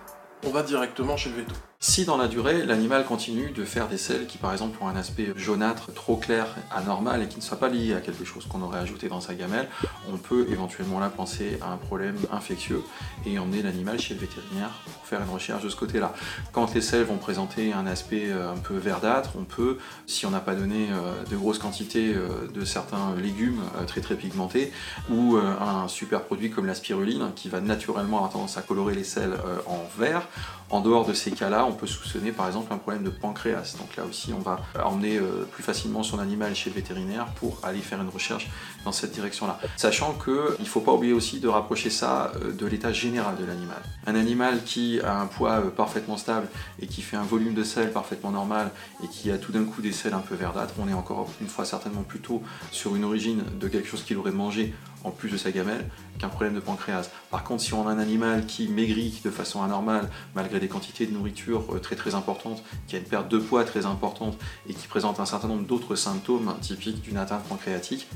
on 0.46 0.50
va 0.50 0.64
directement 0.64 1.18
chez 1.18 1.30
le 1.30 1.42
veto. 1.42 1.56
Si 1.82 2.06
dans 2.06 2.18
la 2.18 2.28
durée, 2.28 2.66
l'animal 2.66 3.06
continue 3.06 3.52
de 3.52 3.66
faire 3.66 3.90
des 3.90 3.98
selles 3.98 4.28
qui 4.28 4.38
par 4.38 4.54
exemple 4.54 4.78
ont 4.82 4.88
un 4.88 4.96
aspect 4.96 5.34
jaunâtre 5.36 5.94
trop 5.94 6.16
clair, 6.16 6.56
anormal 6.72 7.22
et 7.22 7.28
qui 7.28 7.38
ne 7.38 7.42
soit 7.42 7.60
pas 7.60 7.68
lié 7.68 7.94
à 7.94 8.00
quelque 8.00 8.24
chose 8.24 8.46
qu'on 8.48 8.62
aurait 8.62 8.80
ajouté 8.80 9.10
dans 9.10 9.20
sa 9.20 9.36
gamelle, 9.36 9.68
on 10.12 10.18
peut 10.18 10.48
éventuellement 10.50 11.00
là 11.00 11.10
penser 11.10 11.60
à 11.62 11.72
un 11.72 11.78
problème 11.78 12.16
infectieux 12.32 12.82
et 13.26 13.38
emmener 13.38 13.62
l'animal 13.62 14.00
chez 14.00 14.14
le 14.14 14.22
vétérinaire 14.22 14.72
pour 14.86 15.06
faire 15.06 15.22
une 15.22 15.30
recherche 15.30 15.64
de 15.64 15.70
ce 15.70 15.76
côté-là. 15.76 16.14
Quand 16.54 16.74
les 16.74 16.82
selles 16.82 17.04
vont 17.04 17.18
présenter 17.18 17.74
un 17.74 17.88
aspect 17.88 18.32
euh, 18.32 18.54
un 18.54 18.58
peu 18.58 18.78
verdâtre, 18.78 19.32
on 19.38 19.44
peut, 19.44 19.78
si 20.08 20.26
on 20.26 20.32
n'a 20.32 20.40
pas 20.40 20.56
donné 20.56 20.88
euh, 20.92 21.24
de 21.30 21.36
grosses 21.36 21.60
quantités 21.60 22.14
euh, 22.16 22.48
de 22.54 22.64
certains 22.64 23.16
légumes 23.22 23.62
très 23.86 24.02
très 24.02 24.16
pigmentés, 24.16 24.72
ou 25.10 25.38
un 25.38 25.88
super 25.88 26.24
produit 26.24 26.50
comme 26.50 26.66
la 26.66 26.76
spiruline 26.76 27.32
qui 27.36 27.50
va 27.50 27.60
naturellement 27.60 28.18
avoir 28.18 28.32
tendance 28.32 28.58
à 28.58 28.62
colorer 28.62 28.96
les 28.96 29.04
selles 29.04 29.34
en 29.68 29.84
vert, 30.00 30.28
en 30.70 30.82
dehors 30.82 31.06
de 31.06 31.14
ces 31.14 31.32
cas-là, 31.32 31.66
on 31.66 31.74
peut 31.74 31.88
soupçonner 31.88 32.32
par 32.32 32.48
exemple 32.48 32.74
un 32.74 32.78
problème 32.78 33.04
de 33.04 33.10
pancréas. 33.10 33.76
Donc 33.78 33.96
là 33.96 34.04
aussi, 34.04 34.34
on 34.34 34.40
va 34.40 34.60
emmener 34.84 35.18
euh, 35.18 35.46
plus 35.52 35.64
facilement 35.64 36.04
son 36.04 36.20
animal 36.20 36.56
chez 36.56 36.70
le 36.70 36.76
vétérinaire 36.76 37.28
pour 37.36 37.60
aller 37.64 37.80
faire 37.80 38.02
une 38.02 38.10
recherche 38.10 38.50
dans 38.84 38.92
cette 38.92 39.12
direction-là. 39.12 39.60
Sachant 39.78 40.14
qu'il 40.14 40.34
ne 40.60 40.66
faut 40.66 40.82
pas 40.82 40.92
oublier 40.94 41.14
aussi 41.14 41.40
de 41.40 41.48
rapprocher 41.48 41.90
ça 41.90 42.32
euh, 42.42 42.52
de 42.52 42.66
l'état 42.66 42.92
général 42.92 43.36
de 43.36 43.46
l'animal. 43.46 43.82
Un 44.08 44.16
animal 44.16 44.64
qui 44.64 45.00
a 45.02 45.20
un 45.20 45.28
poids 45.28 45.60
euh, 45.60 45.70
parfaitement 45.70 46.18
stable 46.18 46.48
et 46.80 46.88
qui 46.88 47.02
fait 47.02 47.18
un 47.18 47.24
volume 47.24 47.54
de 47.54 47.64
sel 47.64 47.92
parfaitement 47.92 48.32
normal 48.32 48.72
et 49.04 49.08
qui 49.08 49.32
a 49.32 49.38
tout 49.38 49.52
d'un 49.52 49.66
coup 49.66 49.82
des 49.82 49.92
sels 49.92 50.14
un 50.14 50.20
peu 50.20 50.36
verdâtres, 50.36 50.74
on 50.80 50.88
est 50.88 50.94
encore 50.94 51.30
une 51.42 51.48
fois 51.48 51.66
certainement 51.66 52.04
plutôt 52.04 52.42
sur 52.72 52.96
une 52.96 53.04
origine 53.04 53.44
de 53.60 53.68
quelque 53.68 53.88
chose 53.88 54.04
qu'il 54.04 54.18
aurait 54.18 54.32
mangé 54.32 54.74
en 55.06 55.12
plus 55.12 55.30
de 55.30 55.38
sa 55.38 55.52
gamelle 55.52 55.86
qu'un 56.20 56.30
problème 56.30 56.56
de 56.56 56.60
pancréas. 56.60 57.10
Par 57.30 57.44
contre, 57.44 57.62
si 57.62 57.74
on 57.74 57.88
a 57.88 57.92
un 57.92 58.00
animal 58.00 58.46
qui 58.46 58.68
maigrit 58.68 59.22
de 59.24 59.30
façon 59.30 59.64
anormale, 59.64 60.10
malgré 60.34 60.60
des 60.60 60.68
quantités 60.68 61.06
de 61.06 61.14
nourriture 61.14 61.64
euh, 61.74 61.80
très 61.80 61.96
très 61.96 62.16
importantes, 62.16 62.64
qui 62.88 62.96
a 62.96 63.00
une 63.00 63.06
perte 63.06 63.30
de 63.30 63.38
poids 63.38 63.64
très 63.64 63.86
importante 63.86 64.38
et 64.68 64.74
qui 64.74 64.88
présente 64.88 65.20
un 65.20 65.26
certain 65.26 65.48
nombre 65.48 65.66
d'autres 65.66 65.96
symptômes 65.96 66.56
typiques 66.62 67.02
d'une 67.02 67.18
atteinte 67.18 67.44
pancréatique, 67.44 68.08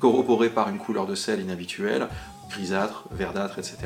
corroborés 0.00 0.50
par 0.50 0.68
une 0.68 0.78
couleur 0.78 1.06
de 1.06 1.14
sel 1.14 1.40
inhabituelle, 1.40 2.08
grisâtre, 2.50 3.04
verdâtre, 3.10 3.58
etc. 3.58 3.78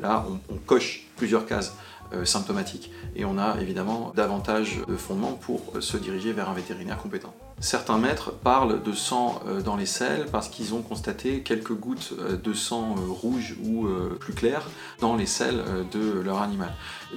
Là, 0.00 0.24
on, 0.50 0.56
coche 0.56 1.06
plusieurs 1.16 1.46
cases 1.46 1.76
euh, 2.12 2.24
symptomatiques 2.24 2.90
et 3.16 3.24
on 3.24 3.38
a 3.38 3.60
évidemment 3.60 4.12
davantage 4.14 4.80
de 4.86 4.96
fondements 4.96 5.32
pour 5.32 5.60
euh, 5.74 5.80
se 5.80 5.96
diriger 5.96 6.32
vers 6.32 6.48
un 6.48 6.54
vétérinaire 6.54 6.98
compétent. 6.98 7.34
Certains 7.60 7.98
maîtres 7.98 8.32
parlent 8.32 8.82
de 8.82 8.92
sang 8.92 9.40
euh, 9.46 9.62
dans 9.62 9.76
les 9.76 9.86
selles 9.86 10.26
parce 10.30 10.48
qu'ils 10.48 10.74
ont 10.74 10.82
constaté 10.82 11.40
quelques 11.40 11.72
gouttes 11.72 12.12
euh, 12.18 12.36
de 12.36 12.52
sang 12.52 12.96
euh, 12.98 13.10
rouge 13.10 13.56
ou 13.64 13.86
plus 14.18 14.34
clair 14.34 14.68
dans 15.00 15.16
les 15.16 15.26
selles 15.26 15.62
de 15.92 16.20
leur 16.20 16.42
animal. 16.42 16.72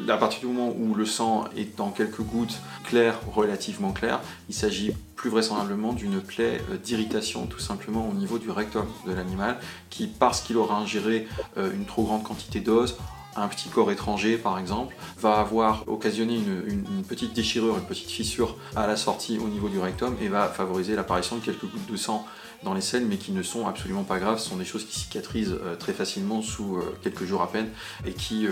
À 0.07 0.17
partir 0.17 0.41
du 0.41 0.47
moment 0.47 0.73
où 0.77 0.93
le 0.95 1.05
sang 1.05 1.45
est 1.55 1.77
dans 1.77 1.91
quelques 1.91 2.21
gouttes 2.21 2.59
claires, 2.83 3.19
relativement 3.33 3.91
claires, 3.91 4.19
il 4.49 4.55
s'agit 4.55 4.91
plus 5.15 5.29
vraisemblablement 5.29 5.93
d'une 5.93 6.21
plaie 6.21 6.61
d'irritation 6.83 7.47
tout 7.47 7.59
simplement 7.59 8.07
au 8.09 8.13
niveau 8.13 8.37
du 8.37 8.51
rectum 8.51 8.85
de 9.05 9.13
l'animal 9.13 9.57
qui, 9.89 10.07
parce 10.07 10.41
qu'il 10.41 10.57
aura 10.57 10.77
ingéré 10.77 11.27
une 11.57 11.85
trop 11.85 12.03
grande 12.03 12.23
quantité 12.23 12.59
d'os, 12.59 12.97
un 13.37 13.47
petit 13.47 13.69
corps 13.69 13.91
étranger 13.91 14.37
par 14.37 14.59
exemple, 14.59 14.95
va 15.19 15.39
avoir 15.39 15.87
occasionné 15.87 16.35
une, 16.35 17.03
petite 17.07 17.33
déchirure, 17.33 17.77
une 17.77 17.85
petite 17.85 18.09
fissure 18.09 18.57
à 18.75 18.87
la 18.87 18.97
sortie 18.97 19.39
au 19.39 19.47
niveau 19.47 19.69
du 19.69 19.79
rectum 19.79 20.15
et 20.21 20.27
va 20.27 20.47
favoriser 20.47 20.95
l'apparition 20.95 21.37
de 21.37 21.41
quelques 21.41 21.65
gouttes 21.65 21.89
de 21.89 21.97
sang 21.97 22.25
dans 22.63 22.73
les 22.73 22.81
selles, 22.81 23.05
mais 23.05 23.17
qui 23.17 23.31
ne 23.31 23.43
sont 23.43 23.67
absolument 23.67 24.03
pas 24.03 24.19
graves. 24.19 24.39
Ce 24.39 24.49
sont 24.49 24.57
des 24.57 24.65
choses 24.65 24.85
qui 24.85 24.99
cicatrisent 24.99 25.55
euh, 25.63 25.75
très 25.75 25.93
facilement 25.93 26.41
sous 26.41 26.77
euh, 26.77 26.97
quelques 27.01 27.25
jours 27.25 27.41
à 27.41 27.51
peine 27.51 27.69
et 28.05 28.13
qui 28.13 28.47
euh, 28.47 28.51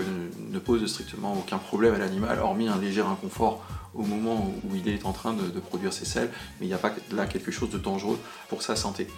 ne 0.50 0.58
posent 0.58 0.86
strictement 0.86 1.34
aucun 1.34 1.58
problème 1.58 1.94
à 1.94 1.98
l'animal, 1.98 2.38
hormis 2.38 2.68
un 2.68 2.78
léger 2.78 3.02
inconfort 3.02 3.64
au 3.94 4.02
moment 4.02 4.52
où 4.62 4.76
il 4.76 4.88
est 4.88 5.06
en 5.06 5.12
train 5.12 5.32
de, 5.32 5.58
produire 5.58 5.90
ses 5.90 6.04
selles, 6.04 6.30
mais 6.60 6.66
il 6.66 6.68
n'y 6.68 6.74
a 6.74 6.78
pas 6.78 6.92
là 7.12 7.24
quelque 7.24 7.50
chose 7.50 7.70
de 7.70 7.78
dangereux 7.78 8.18
pour 8.50 8.60
sa 8.60 8.76
santé. 8.76 9.08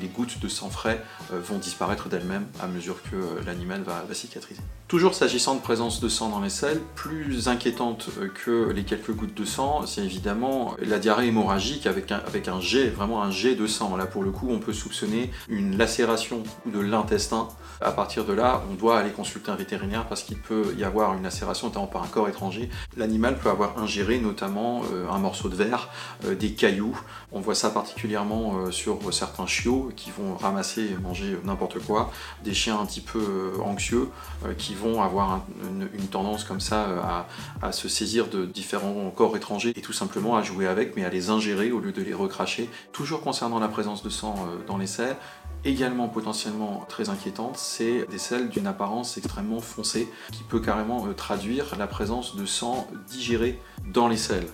Les 0.00 0.06
gouttes 0.06 0.38
de 0.38 0.46
sang 0.46 0.70
frais 0.70 1.02
vont 1.32 1.58
disparaître 1.58 2.08
d'elles-mêmes 2.08 2.46
à 2.60 2.68
mesure 2.68 3.02
que 3.02 3.44
l'animal 3.44 3.82
va, 3.82 4.04
cicatriser. 4.12 4.60
Toujours 4.86 5.14
s'agissant 5.14 5.56
de 5.56 5.60
présence 5.60 6.00
de 6.00 6.08
sang 6.08 6.28
dans 6.28 6.40
les 6.40 6.50
selles, 6.50 6.80
plus 6.94 7.48
inquiétante 7.48 8.10
que 8.44 8.70
les 8.70 8.84
quelques 8.84 9.10
gouttes 9.10 9.34
de 9.34 9.44
sang, 9.44 9.84
c'est 9.86 10.04
évidemment 10.04 10.76
la 10.80 11.00
diarrhée 11.00 11.26
hémorragique 11.26 11.88
avec 11.88 12.12
un, 12.12 12.22
avec 12.24 12.46
un 12.46 12.60
jet, 12.60 12.90
vraiment 12.90 13.24
un 13.24 13.32
jet 13.32 13.56
de 13.56 13.66
sang. 13.66 13.96
Là 13.96 14.06
pour 14.06 14.22
le 14.22 14.30
coup, 14.30 14.37
on 14.48 14.58
peut 14.58 14.72
soupçonner 14.72 15.30
une 15.48 15.76
lacération 15.76 16.42
de 16.66 16.80
l'intestin. 16.80 17.48
À 17.80 17.92
partir 17.92 18.24
de 18.24 18.32
là, 18.32 18.62
on 18.70 18.74
doit 18.74 18.98
aller 18.98 19.10
consulter 19.10 19.50
un 19.50 19.56
vétérinaire 19.56 20.06
parce 20.08 20.24
qu'il 20.24 20.38
peut 20.38 20.74
y 20.76 20.82
avoir 20.82 21.14
une 21.14 21.22
lacération 21.22 21.68
notamment 21.68 21.86
par 21.86 22.02
un 22.02 22.08
corps 22.08 22.28
étranger. 22.28 22.70
L'animal 22.96 23.38
peut 23.38 23.50
avoir 23.50 23.78
ingéré 23.78 24.18
notamment 24.18 24.82
euh, 24.92 25.08
un 25.08 25.18
morceau 25.18 25.48
de 25.48 25.54
verre, 25.54 25.88
euh, 26.24 26.34
des 26.34 26.52
cailloux. 26.52 26.98
On 27.30 27.40
voit 27.40 27.54
ça 27.54 27.70
particulièrement 27.70 28.58
euh, 28.58 28.70
sur 28.72 29.12
certains 29.12 29.46
chiots 29.46 29.90
qui 29.94 30.10
vont 30.10 30.36
ramasser 30.36 30.82
et 30.82 30.96
manger 30.96 31.38
n'importe 31.44 31.78
quoi, 31.78 32.10
des 32.42 32.54
chiens 32.54 32.80
un 32.80 32.86
petit 32.86 33.00
peu 33.00 33.52
anxieux 33.62 34.08
qui 34.56 34.74
vont 34.74 35.02
avoir 35.02 35.42
une, 35.68 36.08
tendance 36.08 36.44
comme 36.44 36.60
ça 36.60 37.26
à, 37.62 37.72
se 37.72 37.88
saisir 37.88 38.28
de 38.28 38.46
différents 38.46 39.10
corps 39.14 39.36
étrangers 39.36 39.72
et 39.76 39.80
tout 39.80 39.92
simplement 39.92 40.36
à 40.36 40.42
jouer 40.42 40.66
avec, 40.66 40.96
mais 40.96 41.04
à 41.04 41.10
les 41.10 41.30
ingérer 41.30 41.70
au 41.70 41.80
lieu 41.80 41.92
de 41.92 42.02
les 42.02 42.14
recracher. 42.14 42.68
Toujours 42.92 43.20
concernant 43.20 43.58
la 43.58 43.68
présence 43.68 44.02
de 44.02 44.08
sang 44.08 44.27
dans 44.66 44.78
les 44.78 44.86
selles, 44.86 45.16
également 45.64 46.08
potentiellement 46.08 46.84
très 46.88 47.08
inquiétante, 47.08 47.56
c'est 47.56 48.06
des 48.10 48.18
selles 48.18 48.48
d'une 48.48 48.66
apparence 48.66 49.16
extrêmement 49.18 49.60
foncée 49.60 50.08
qui 50.32 50.42
peut 50.42 50.60
carrément 50.60 51.06
euh, 51.06 51.12
traduire 51.12 51.76
la 51.78 51.86
présence 51.86 52.36
de 52.36 52.46
sang 52.46 52.88
digéré 53.08 53.58
dans 53.92 54.08
les 54.08 54.16
selles. 54.16 54.46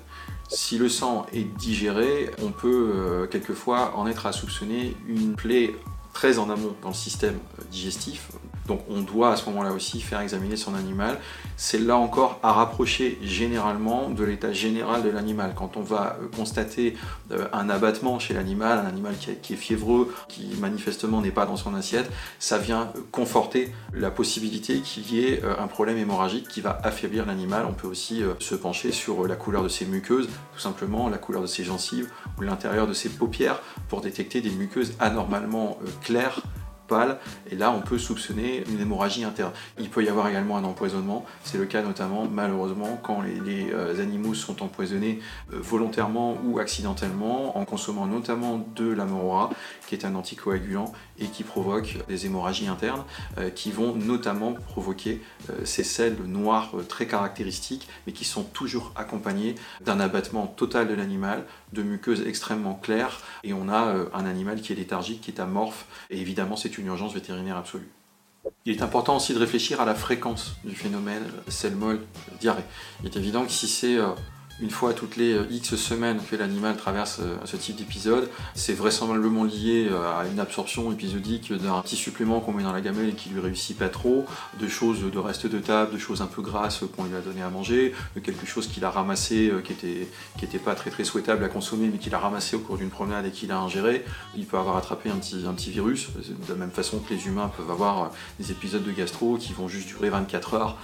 Si 0.48 0.78
le 0.78 0.88
sang 0.88 1.26
est 1.32 1.44
digéré, 1.44 2.30
on 2.42 2.50
peut 2.50 2.92
euh, 2.94 3.26
quelquefois 3.26 3.96
en 3.96 4.06
être 4.06 4.26
à 4.26 4.32
soupçonner 4.32 4.96
une 5.06 5.34
plaie 5.34 5.74
très 6.12 6.38
en 6.38 6.48
amont 6.50 6.74
dans 6.82 6.88
le 6.88 6.94
système 6.94 7.38
euh, 7.58 7.64
digestif, 7.70 8.30
Donc 8.66 8.80
on 8.88 9.02
doit 9.02 9.32
à 9.32 9.36
ce 9.36 9.46
moment-là 9.50 9.72
aussi 9.72 10.00
faire 10.00 10.20
examiner 10.20 10.56
son 10.56 10.74
animal. 10.74 11.18
C'est 11.56 11.78
là 11.78 11.96
encore 11.96 12.38
à 12.42 12.52
rapprocher 12.52 13.18
généralement 13.22 14.10
de 14.10 14.24
l'état 14.24 14.52
général 14.52 15.02
de 15.02 15.10
l'animal. 15.10 15.52
Quand 15.54 15.76
on 15.76 15.82
va 15.82 16.16
euh, 16.20 16.28
constater 16.34 16.96
euh, 17.30 17.46
un 17.52 17.68
abattement 17.68 18.18
chez 18.18 18.34
l'animal, 18.34 18.78
un 18.78 18.88
animal 18.88 19.14
qui 19.42 19.52
est 19.52 19.56
fiévreux, 19.56 20.14
qui 20.28 20.56
manifestement 20.58 21.20
n'est 21.20 21.30
pas 21.30 21.46
dans 21.46 21.56
son 21.56 21.74
assiette, 21.74 22.10
ça 22.38 22.58
vient 22.58 22.92
conforter 23.12 23.72
la 23.92 24.10
possibilité 24.10 24.80
qu'il 24.80 25.12
y 25.12 25.24
ait 25.24 25.42
un 25.58 25.66
problème 25.66 25.98
hémorragique 25.98 26.48
qui 26.48 26.60
va 26.60 26.78
affaiblir 26.82 27.26
l'animal. 27.26 27.66
On 27.68 27.72
peut 27.72 27.86
aussi 27.86 28.22
se 28.38 28.54
pencher 28.54 28.92
sur 28.92 29.26
la 29.26 29.36
couleur 29.36 29.62
de 29.62 29.68
ses 29.68 29.86
muqueuses, 29.86 30.28
tout 30.54 30.60
simplement 30.60 31.08
la 31.08 31.18
couleur 31.18 31.42
de 31.42 31.46
ses 31.46 31.64
gencives 31.64 32.08
ou 32.38 32.42
l'intérieur 32.42 32.86
de 32.86 32.92
ses 32.92 33.08
paupières 33.08 33.60
pour 33.88 34.00
détecter 34.00 34.40
des 34.40 34.50
muqueuses 34.50 34.94
anormalement 34.98 35.78
claires 36.02 36.42
pâle, 36.86 37.18
et 37.50 37.56
là 37.56 37.70
on 37.70 37.80
peut 37.80 37.98
soupçonner 37.98 38.64
une 38.70 38.80
hémorragie 38.80 39.24
interne. 39.24 39.52
Il 39.78 39.90
peut 39.90 40.04
y 40.04 40.08
avoir 40.08 40.28
également 40.28 40.56
un 40.56 40.64
empoisonnement, 40.64 41.24
c'est 41.42 41.58
le 41.58 41.66
cas 41.66 41.82
notamment 41.82 42.26
malheureusement 42.30 42.98
quand 43.02 43.22
les, 43.22 43.70
euh, 43.72 44.00
animaux 44.00 44.34
sont 44.34 44.62
empoisonnés 44.62 45.20
euh, 45.52 45.58
volontairement 45.60 46.38
ou 46.44 46.58
accidentellement 46.58 47.56
en 47.58 47.64
consommant 47.64 48.06
notamment 48.06 48.66
de 48.74 48.90
l'amorora, 48.90 49.50
qui 49.86 49.94
est 49.94 50.04
un 50.04 50.14
anticoagulant 50.14 50.92
et 51.18 51.26
qui 51.26 51.44
provoque 51.44 51.98
des 52.08 52.26
hémorragies 52.26 52.68
internes 52.68 53.04
euh, 53.38 53.50
qui 53.50 53.70
vont 53.70 53.94
notamment 53.94 54.52
provoquer 54.52 55.22
ces 55.64 55.84
selles 55.84 56.16
noires 56.26 56.72
très 56.88 57.06
caractéristiques 57.06 57.88
mais 58.06 58.12
qui 58.12 58.24
sont 58.24 58.42
toujours 58.42 58.92
accompagnées 58.96 59.54
d'un 59.80 60.00
abattement 60.00 60.46
total 60.46 60.88
de 60.88 60.94
l'animal, 60.94 61.44
de 61.72 61.82
muqueuses 61.82 62.26
extrêmement 62.26 62.74
claires 62.74 63.20
et 63.42 63.52
on 63.52 63.68
a 63.68 63.94
un 64.12 64.26
animal 64.26 64.60
qui 64.60 64.72
est 64.72 64.76
léthargique, 64.76 65.20
qui 65.20 65.30
est 65.30 65.40
amorphe 65.40 65.86
et 66.10 66.20
évidemment 66.20 66.56
c'est 66.56 66.73
une 66.78 66.86
urgence 66.86 67.14
vétérinaire 67.14 67.56
absolue. 67.56 67.88
Il 68.66 68.76
est 68.76 68.82
important 68.82 69.16
aussi 69.16 69.32
de 69.34 69.38
réfléchir 69.38 69.80
à 69.80 69.84
la 69.84 69.94
fréquence 69.94 70.56
du 70.64 70.74
phénomène 70.74 71.24
sel 71.48 71.74
molle 71.74 72.00
diarrhée. 72.40 72.64
Il 73.00 73.06
est 73.06 73.16
évident 73.16 73.44
que 73.44 73.50
si 73.50 73.66
c'est 73.66 73.96
euh, 73.96 74.08
une 74.60 74.70
fois 74.70 74.94
toutes 74.94 75.16
les 75.16 75.32
euh, 75.32 75.46
X 75.50 75.74
semaines 75.74 76.20
que 76.30 76.36
l'animal 76.36 76.76
traverse 76.76 77.18
euh, 77.20 77.36
ce 77.44 77.56
type 77.56 77.76
d'épisode, 77.76 78.28
c'est 78.54 78.74
vraisemblablement 78.74 79.44
lié 79.44 79.88
euh, 79.90 80.18
à 80.18 80.26
une 80.26 80.38
absorption 80.38 80.92
épisodique 80.92 81.52
d'un 81.52 81.80
petit 81.82 81.96
supplément 81.96 82.40
qu'on 82.40 82.52
met 82.52 82.62
dans 82.62 82.72
la 82.72 82.80
gamelle 82.80 83.08
et 83.08 83.12
qui 83.14 83.30
lui 83.30 83.40
réussit 83.40 83.76
pas 83.76 83.88
trop, 83.88 84.24
de 84.60 84.68
choses 84.68 85.00
de 85.10 85.18
reste 85.18 85.46
de 85.46 85.58
table, 85.58 85.92
de 85.92 85.98
choses 85.98 86.22
un 86.22 86.26
peu 86.26 86.40
grasses 86.40 86.84
qu'on 86.96 87.04
lui 87.04 87.16
a 87.16 87.20
donné 87.20 87.42
à 87.42 87.50
manger, 87.50 87.94
de 88.14 88.20
quelque 88.20 88.46
chose 88.46 88.68
qu'il 88.68 88.84
a 88.84 88.90
ramassé 88.90 89.52
qui 89.64 89.72
était, 89.72 90.58
pas 90.58 90.74
très 90.74 91.04
souhaitable 91.04 91.44
à 91.44 91.48
consommer 91.48 91.88
mais 91.92 91.98
qu'il 91.98 92.14
a 92.14 92.18
ramassé 92.18 92.56
au 92.56 92.60
cours 92.60 92.78
d'une 92.78 92.90
promenade 92.90 93.26
et 93.26 93.30
qu'il 93.30 93.50
a 93.50 93.58
ingéré. 93.58 94.04
Il 94.36 94.46
peut 94.46 94.58
avoir 94.58 94.76
attrapé 94.76 95.10
un 95.10 95.16
petit 95.16 95.70
virus, 95.70 96.08
de 96.14 96.48
la 96.48 96.54
même 96.54 96.70
façon 96.70 97.00
que 97.00 97.12
les 97.12 97.26
humains 97.26 97.50
peuvent 97.56 97.70
avoir 97.70 98.12
des 98.38 98.50
épisodes 98.50 98.84
de 98.84 98.92
gastro 98.92 99.36
qui 99.36 99.52
vont 99.52 99.68
juste 99.68 99.88
durer 99.88 100.10
24 100.10 100.54
heures 100.54 100.76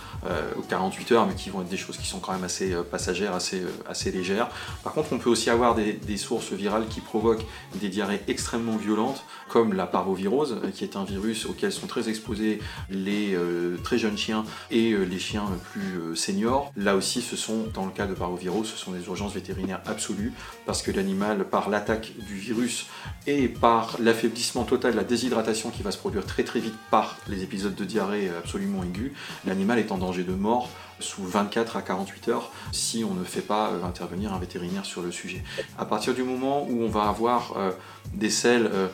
ou 0.56 0.62
48 0.62 1.12
heures 1.12 1.26
mais 1.26 1.34
qui 1.34 1.50
vont 1.50 1.62
être 1.62 1.68
des 1.68 1.76
choses 1.76 1.96
qui 1.96 2.06
sont 2.06 2.18
quand 2.18 2.32
même 2.32 2.44
assez 2.44 2.74
passagères, 2.90 3.34
assez 3.34 3.59
euh, 3.62 3.70
assez, 3.88 4.10
légère. 4.10 4.48
Par 4.82 4.92
contre, 4.92 5.12
on 5.12 5.18
peut 5.18 5.30
aussi 5.30 5.50
avoir 5.50 5.74
des, 5.74 6.16
sources 6.16 6.52
virales 6.52 6.86
qui 6.88 7.00
provoquent 7.00 7.46
des 7.76 7.88
diarrhées 7.88 8.20
extrêmement 8.28 8.76
violentes, 8.76 9.24
comme 9.48 9.72
la 9.72 9.86
parvovirose, 9.86 10.60
qui 10.74 10.84
est 10.84 10.96
un 10.96 11.04
virus 11.04 11.46
auquel 11.46 11.72
sont 11.72 11.86
très 11.86 12.08
exposés 12.08 12.60
les 12.90 13.34
euh, 13.34 13.76
très 13.82 13.96
jeunes 13.96 14.18
chiens 14.18 14.44
et 14.70 14.92
euh, 14.92 15.04
les 15.04 15.18
chiens 15.18 15.46
plus 15.72 16.16
seniors. 16.16 16.72
Là 16.76 16.96
aussi, 16.96 17.22
ce 17.22 17.36
sont, 17.36 17.68
dans 17.72 17.86
le 17.86 17.92
cas 17.92 18.06
de 18.06 18.14
parvovirose, 18.14 18.68
ce 18.68 18.76
sont 18.76 18.92
des 18.92 19.06
urgences 19.06 19.34
vétérinaires 19.34 19.80
absolues, 19.86 20.32
parce 20.66 20.82
que 20.82 20.90
l'animal, 20.90 21.44
par 21.44 21.70
l'attaque 21.70 22.12
du 22.26 22.34
virus 22.34 22.86
et 23.26 23.48
par 23.48 23.96
l'affaiblissement 24.00 24.64
total, 24.64 24.94
la 24.94 25.04
déshydratation 25.04 25.70
qui 25.70 25.82
va 25.82 25.90
se 25.90 25.98
produire 25.98 26.26
très 26.26 26.44
très 26.44 26.60
vite 26.60 26.74
par 26.90 27.16
les 27.28 27.42
épisodes 27.42 27.74
de 27.74 27.84
diarrhée 27.84 28.30
absolument 28.38 28.82
aigus, 28.82 29.12
l'animal 29.46 29.78
est 29.78 29.92
en 29.92 29.98
danger 29.98 30.24
de 30.24 30.34
mort 30.34 30.68
sous 31.00 31.24
24 31.24 31.76
à 31.76 31.82
48 31.82 32.28
heures 32.28 32.50
si 32.72 33.04
on 33.04 33.14
ne 33.14 33.24
fait 33.24 33.40
pas 33.40 33.70
euh, 33.70 33.84
intervenir 33.84 34.32
un 34.32 34.38
vétérinaire 34.38 34.84
sur 34.84 35.02
le 35.02 35.10
sujet. 35.10 35.42
À 35.78 35.84
partir 35.84 36.14
du 36.14 36.22
moment 36.22 36.66
où 36.68 36.82
on 36.82 36.88
va 36.88 37.02
avoir 37.04 37.56
euh, 37.56 37.70
des 38.14 38.30
selles 38.30 38.68
euh, 38.72 38.88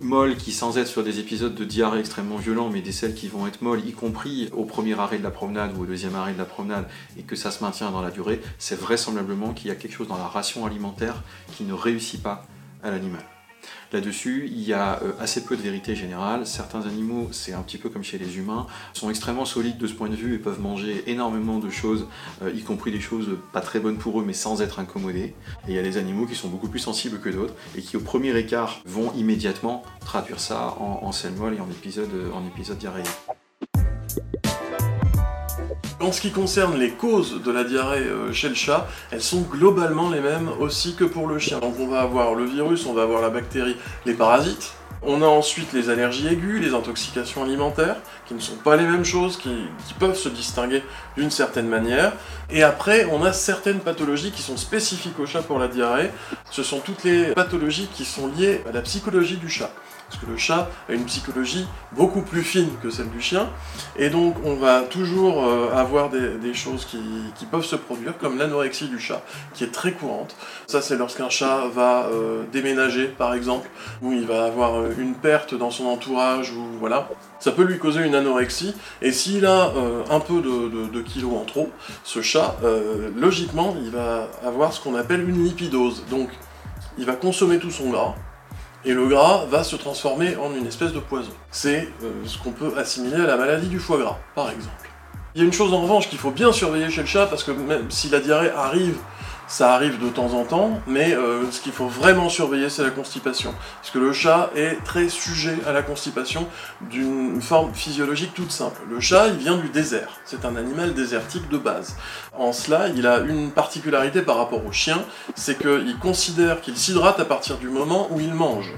molles 0.00 0.36
qui 0.36 0.52
sans 0.52 0.78
être 0.78 0.86
sur 0.86 1.02
des 1.02 1.18
épisodes 1.18 1.54
de 1.54 1.64
diarrhée 1.64 2.00
extrêmement 2.00 2.36
violents, 2.36 2.70
mais 2.70 2.82
des 2.82 2.92
selles 2.92 3.14
qui 3.14 3.28
vont 3.28 3.46
être 3.46 3.62
molles, 3.62 3.86
y 3.86 3.92
compris 3.92 4.50
au 4.52 4.64
premier 4.64 4.98
arrêt 4.98 5.18
de 5.18 5.24
la 5.24 5.30
promenade 5.30 5.76
ou 5.76 5.82
au 5.82 5.86
deuxième 5.86 6.14
arrêt 6.14 6.32
de 6.32 6.38
la 6.38 6.44
promenade, 6.44 6.88
et 7.16 7.22
que 7.22 7.36
ça 7.36 7.50
se 7.50 7.64
maintient 7.64 7.90
dans 7.90 8.02
la 8.02 8.10
durée, 8.10 8.40
c'est 8.58 8.78
vraisemblablement 8.78 9.52
qu'il 9.52 9.68
y 9.68 9.70
a 9.70 9.74
quelque 9.74 9.94
chose 9.94 10.08
dans 10.08 10.18
la 10.18 10.28
ration 10.28 10.66
alimentaire 10.66 11.22
qui 11.56 11.64
ne 11.64 11.72
réussit 11.72 12.22
pas 12.22 12.46
à 12.82 12.90
l'animal. 12.90 13.31
Là-dessus, 13.92 14.48
il 14.50 14.62
y 14.62 14.72
a 14.72 15.02
euh, 15.02 15.12
assez 15.20 15.44
peu 15.44 15.54
de 15.54 15.60
vérité 15.60 15.94
générale. 15.94 16.46
Certains 16.46 16.82
animaux, 16.86 17.28
c'est 17.30 17.52
un 17.52 17.60
petit 17.60 17.76
peu 17.76 17.90
comme 17.90 18.02
chez 18.02 18.16
les 18.16 18.38
humains, 18.38 18.66
sont 18.94 19.10
extrêmement 19.10 19.44
solides 19.44 19.76
de 19.76 19.86
ce 19.86 19.92
point 19.92 20.08
de 20.08 20.14
vue 20.14 20.34
et 20.34 20.38
peuvent 20.38 20.60
manger 20.60 21.04
énormément 21.06 21.58
de 21.58 21.68
choses, 21.68 22.06
euh, 22.42 22.50
y 22.50 22.62
compris 22.62 22.90
des 22.90 23.00
choses 23.00 23.28
pas 23.52 23.60
très 23.60 23.80
bonnes 23.80 23.98
pour 23.98 24.18
eux, 24.18 24.24
mais 24.24 24.32
sans 24.32 24.62
être 24.62 24.78
incommodés. 24.78 25.34
Et 25.68 25.72
il 25.72 25.74
y 25.74 25.78
a 25.78 25.82
des 25.82 25.98
animaux 25.98 26.26
qui 26.26 26.34
sont 26.34 26.48
beaucoup 26.48 26.68
plus 26.68 26.80
sensibles 26.80 27.20
que 27.20 27.28
d'autres 27.28 27.54
et 27.76 27.82
qui, 27.82 27.98
au 27.98 28.00
premier 28.00 28.34
écart, 28.38 28.80
vont 28.86 29.12
immédiatement 29.12 29.82
traduire 30.00 30.40
ça 30.40 30.74
en, 30.80 31.00
en 31.02 31.12
et 31.12 31.60
en 31.60 31.70
épisode, 31.70 32.10
en 32.34 32.46
épisode 32.46 32.78
diarrhéique. 32.78 33.08
En 36.00 36.10
ce 36.10 36.20
qui 36.20 36.32
concerne 36.32 36.78
les 36.78 36.90
causes 36.90 37.42
de 37.42 37.50
la 37.52 37.62
diarrhée 37.62 38.00
euh, 38.00 38.32
chez 38.32 38.48
le 38.48 38.54
chat, 38.54 38.88
elles 39.12 39.22
sont 39.22 39.42
globalement 39.42 40.10
les 40.10 40.20
mêmes 40.20 40.50
aussi 40.58 40.94
que 40.96 41.04
pour 41.04 41.28
le 41.28 41.38
chien. 41.38 41.60
Donc 41.60 41.74
on 41.78 41.86
va 41.86 42.00
avoir 42.00 42.34
le 42.34 42.44
virus, 42.44 42.86
on 42.86 42.92
va 42.92 43.02
avoir 43.02 43.22
la 43.22 43.30
bactérie, 43.30 43.76
les 44.04 44.14
parasites. 44.14 44.72
On 45.04 45.22
a 45.22 45.26
ensuite 45.26 45.72
les 45.72 45.90
allergies 45.90 46.28
aiguës, 46.28 46.60
les 46.60 46.74
intoxications 46.74 47.42
alimentaires, 47.42 47.96
qui 48.26 48.34
ne 48.34 48.40
sont 48.40 48.54
pas 48.56 48.76
les 48.76 48.84
mêmes 48.84 49.04
choses, 49.04 49.36
qui, 49.36 49.50
qui 49.86 49.94
peuvent 49.94 50.16
se 50.16 50.28
distinguer 50.28 50.82
d'une 51.16 51.30
certaine 51.30 51.66
manière. 51.66 52.12
Et 52.50 52.62
après, 52.62 53.06
on 53.10 53.24
a 53.24 53.32
certaines 53.32 53.80
pathologies 53.80 54.30
qui 54.30 54.42
sont 54.42 54.56
spécifiques 54.56 55.18
au 55.18 55.26
chat 55.26 55.42
pour 55.42 55.58
la 55.58 55.66
diarrhée. 55.66 56.10
Ce 56.50 56.62
sont 56.62 56.78
toutes 56.78 57.02
les 57.02 57.32
pathologies 57.32 57.88
qui 57.92 58.04
sont 58.04 58.28
liées 58.28 58.62
à 58.68 58.72
la 58.72 58.80
psychologie 58.82 59.36
du 59.36 59.48
chat 59.48 59.70
parce 60.12 60.24
que 60.24 60.30
le 60.30 60.36
chat 60.36 60.68
a 60.88 60.92
une 60.92 61.04
psychologie 61.04 61.66
beaucoup 61.92 62.20
plus 62.20 62.42
fine 62.42 62.68
que 62.82 62.90
celle 62.90 63.08
du 63.08 63.20
chien, 63.20 63.48
et 63.96 64.10
donc 64.10 64.36
on 64.44 64.56
va 64.56 64.82
toujours 64.82 65.46
euh, 65.46 65.72
avoir 65.74 66.10
des, 66.10 66.52
choses 66.52 66.84
qui, 66.84 67.46
peuvent 67.46 67.64
se 67.64 67.76
produire, 67.76 68.18
comme 68.18 68.38
l'anorexie 68.38 68.88
du 68.88 68.98
chat, 68.98 69.22
qui 69.54 69.64
est 69.64 69.72
très 69.72 69.92
courante. 69.92 70.36
Ça 70.66 70.82
c'est 70.82 70.96
lorsqu'un 70.96 71.30
chat 71.30 71.66
va 71.74 72.08
euh, 72.12 72.44
déménager, 72.52 73.06
par 73.06 73.34
exemple, 73.34 73.68
ou 74.02 74.12
il 74.12 74.26
va 74.26 74.44
avoir 74.44 74.80
euh, 74.80 74.94
une 74.98 75.14
perte 75.14 75.54
dans 75.54 75.70
son 75.70 75.86
entourage, 75.86 76.52
ou 76.52 76.66
voilà. 76.78 77.08
Ça 77.40 77.50
peut 77.50 77.64
lui 77.64 77.78
causer 77.78 78.04
une 78.04 78.14
anorexie, 78.14 78.74
et 79.00 79.12
s'il 79.12 79.46
a 79.46 79.72
un 80.10 80.20
peu 80.20 80.40
de, 80.42 81.00
kilos 81.00 81.32
en 81.34 81.44
trop, 81.44 81.70
ce 82.04 82.22
chat, 82.22 82.56
logiquement, 83.16 83.74
il 83.82 83.90
va 83.90 84.28
avoir 84.46 84.72
ce 84.72 84.80
qu'on 84.80 84.94
appelle 84.94 85.28
une 85.28 85.42
lipidose. 85.42 86.04
Donc, 86.08 86.28
il 86.98 87.04
va 87.04 87.14
consommer 87.14 87.58
tout 87.58 87.72
son 87.72 87.90
gras, 87.90 88.14
et 88.84 88.92
le 88.92 89.06
gras 89.06 89.44
va 89.46 89.64
se 89.64 89.76
transformer 89.76 90.36
en 90.36 90.54
une 90.54 90.66
espèce 90.66 90.92
de 90.92 90.98
poison. 90.98 91.32
C'est 91.50 91.88
euh, 92.02 92.10
ce 92.26 92.38
qu'on 92.38 92.52
peut 92.52 92.72
assimiler 92.76 93.16
à 93.16 93.26
la 93.26 93.36
maladie 93.36 93.68
du 93.68 93.78
foie 93.78 93.98
gras, 93.98 94.18
par 94.34 94.50
exemple. 94.50 94.88
Il 95.34 95.40
y 95.40 95.44
a 95.44 95.46
une 95.46 95.52
chose 95.52 95.72
en 95.72 95.80
revanche 95.80 96.08
qu'il 96.08 96.18
faut 96.18 96.30
bien 96.30 96.52
surveiller 96.52 96.90
chez 96.90 97.00
le 97.00 97.06
chat, 97.06 97.26
parce 97.26 97.44
que 97.44 97.52
même 97.52 97.90
si 97.90 98.08
la 98.10 98.20
diarrhée 98.20 98.50
arrive 98.50 98.98
ça 99.52 99.74
arrive 99.74 100.02
de 100.02 100.08
temps 100.08 100.32
en 100.32 100.44
temps, 100.44 100.80
mais 100.86 101.12
euh, 101.12 101.50
ce 101.50 101.60
qu'il 101.60 101.72
faut 101.72 101.86
vraiment 101.86 102.30
surveiller, 102.30 102.70
c'est 102.70 102.82
la 102.82 102.88
constipation. 102.88 103.54
Parce 103.82 103.90
que 103.90 103.98
le 103.98 104.14
chat 104.14 104.50
est 104.56 104.82
très 104.82 105.10
sujet 105.10 105.58
à 105.66 105.72
la 105.72 105.82
constipation 105.82 106.48
d'une 106.90 107.38
forme 107.42 107.74
physiologique 107.74 108.32
toute 108.32 108.50
simple. 108.50 108.80
Le 108.88 108.98
chat, 108.98 109.26
il 109.26 109.34
vient 109.34 109.58
du 109.58 109.68
désert. 109.68 110.08
C'est 110.24 110.46
un 110.46 110.56
animal 110.56 110.94
désertique 110.94 111.50
de 111.50 111.58
base. 111.58 111.96
En 112.32 112.54
cela, 112.54 112.88
il 112.96 113.06
a 113.06 113.18
une 113.18 113.50
particularité 113.50 114.22
par 114.22 114.38
rapport 114.38 114.64
au 114.64 114.72
chien, 114.72 115.02
c'est 115.34 115.58
qu'il 115.58 115.98
considère 115.98 116.62
qu'il 116.62 116.78
s'hydrate 116.78 117.20
à 117.20 117.26
partir 117.26 117.58
du 117.58 117.68
moment 117.68 118.08
où 118.10 118.20
il 118.20 118.32
mange. 118.32 118.72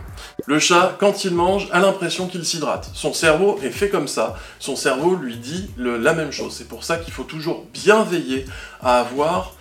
Le 0.47 0.59
chat, 0.59 0.97
quand 0.99 1.25
il 1.25 1.35
mange, 1.35 1.69
a 1.71 1.79
l'impression 1.79 2.27
qu'il 2.27 2.45
s'hydrate. 2.45 2.91
Son 2.95 3.13
cerveau 3.13 3.61
est 3.63 3.71
fait 3.71 3.91
comme 3.91 4.09
ça. 4.09 4.35
Son 4.59 4.75
cerveau 4.75 5.15
lui 5.15 5.37
dit 5.37 5.71
la 5.79 6.15
même 6.15 6.33
chose. 6.33 6.53
C'est 6.59 6.67
pour 6.67 6.83
ça 6.83 6.97
qu'il 6.97 7.13
faut 7.13 7.23
toujours 7.23 7.65
bien 7.73 8.03
veiller 8.03 8.45
à 8.83 8.99
avoir 8.99 9.54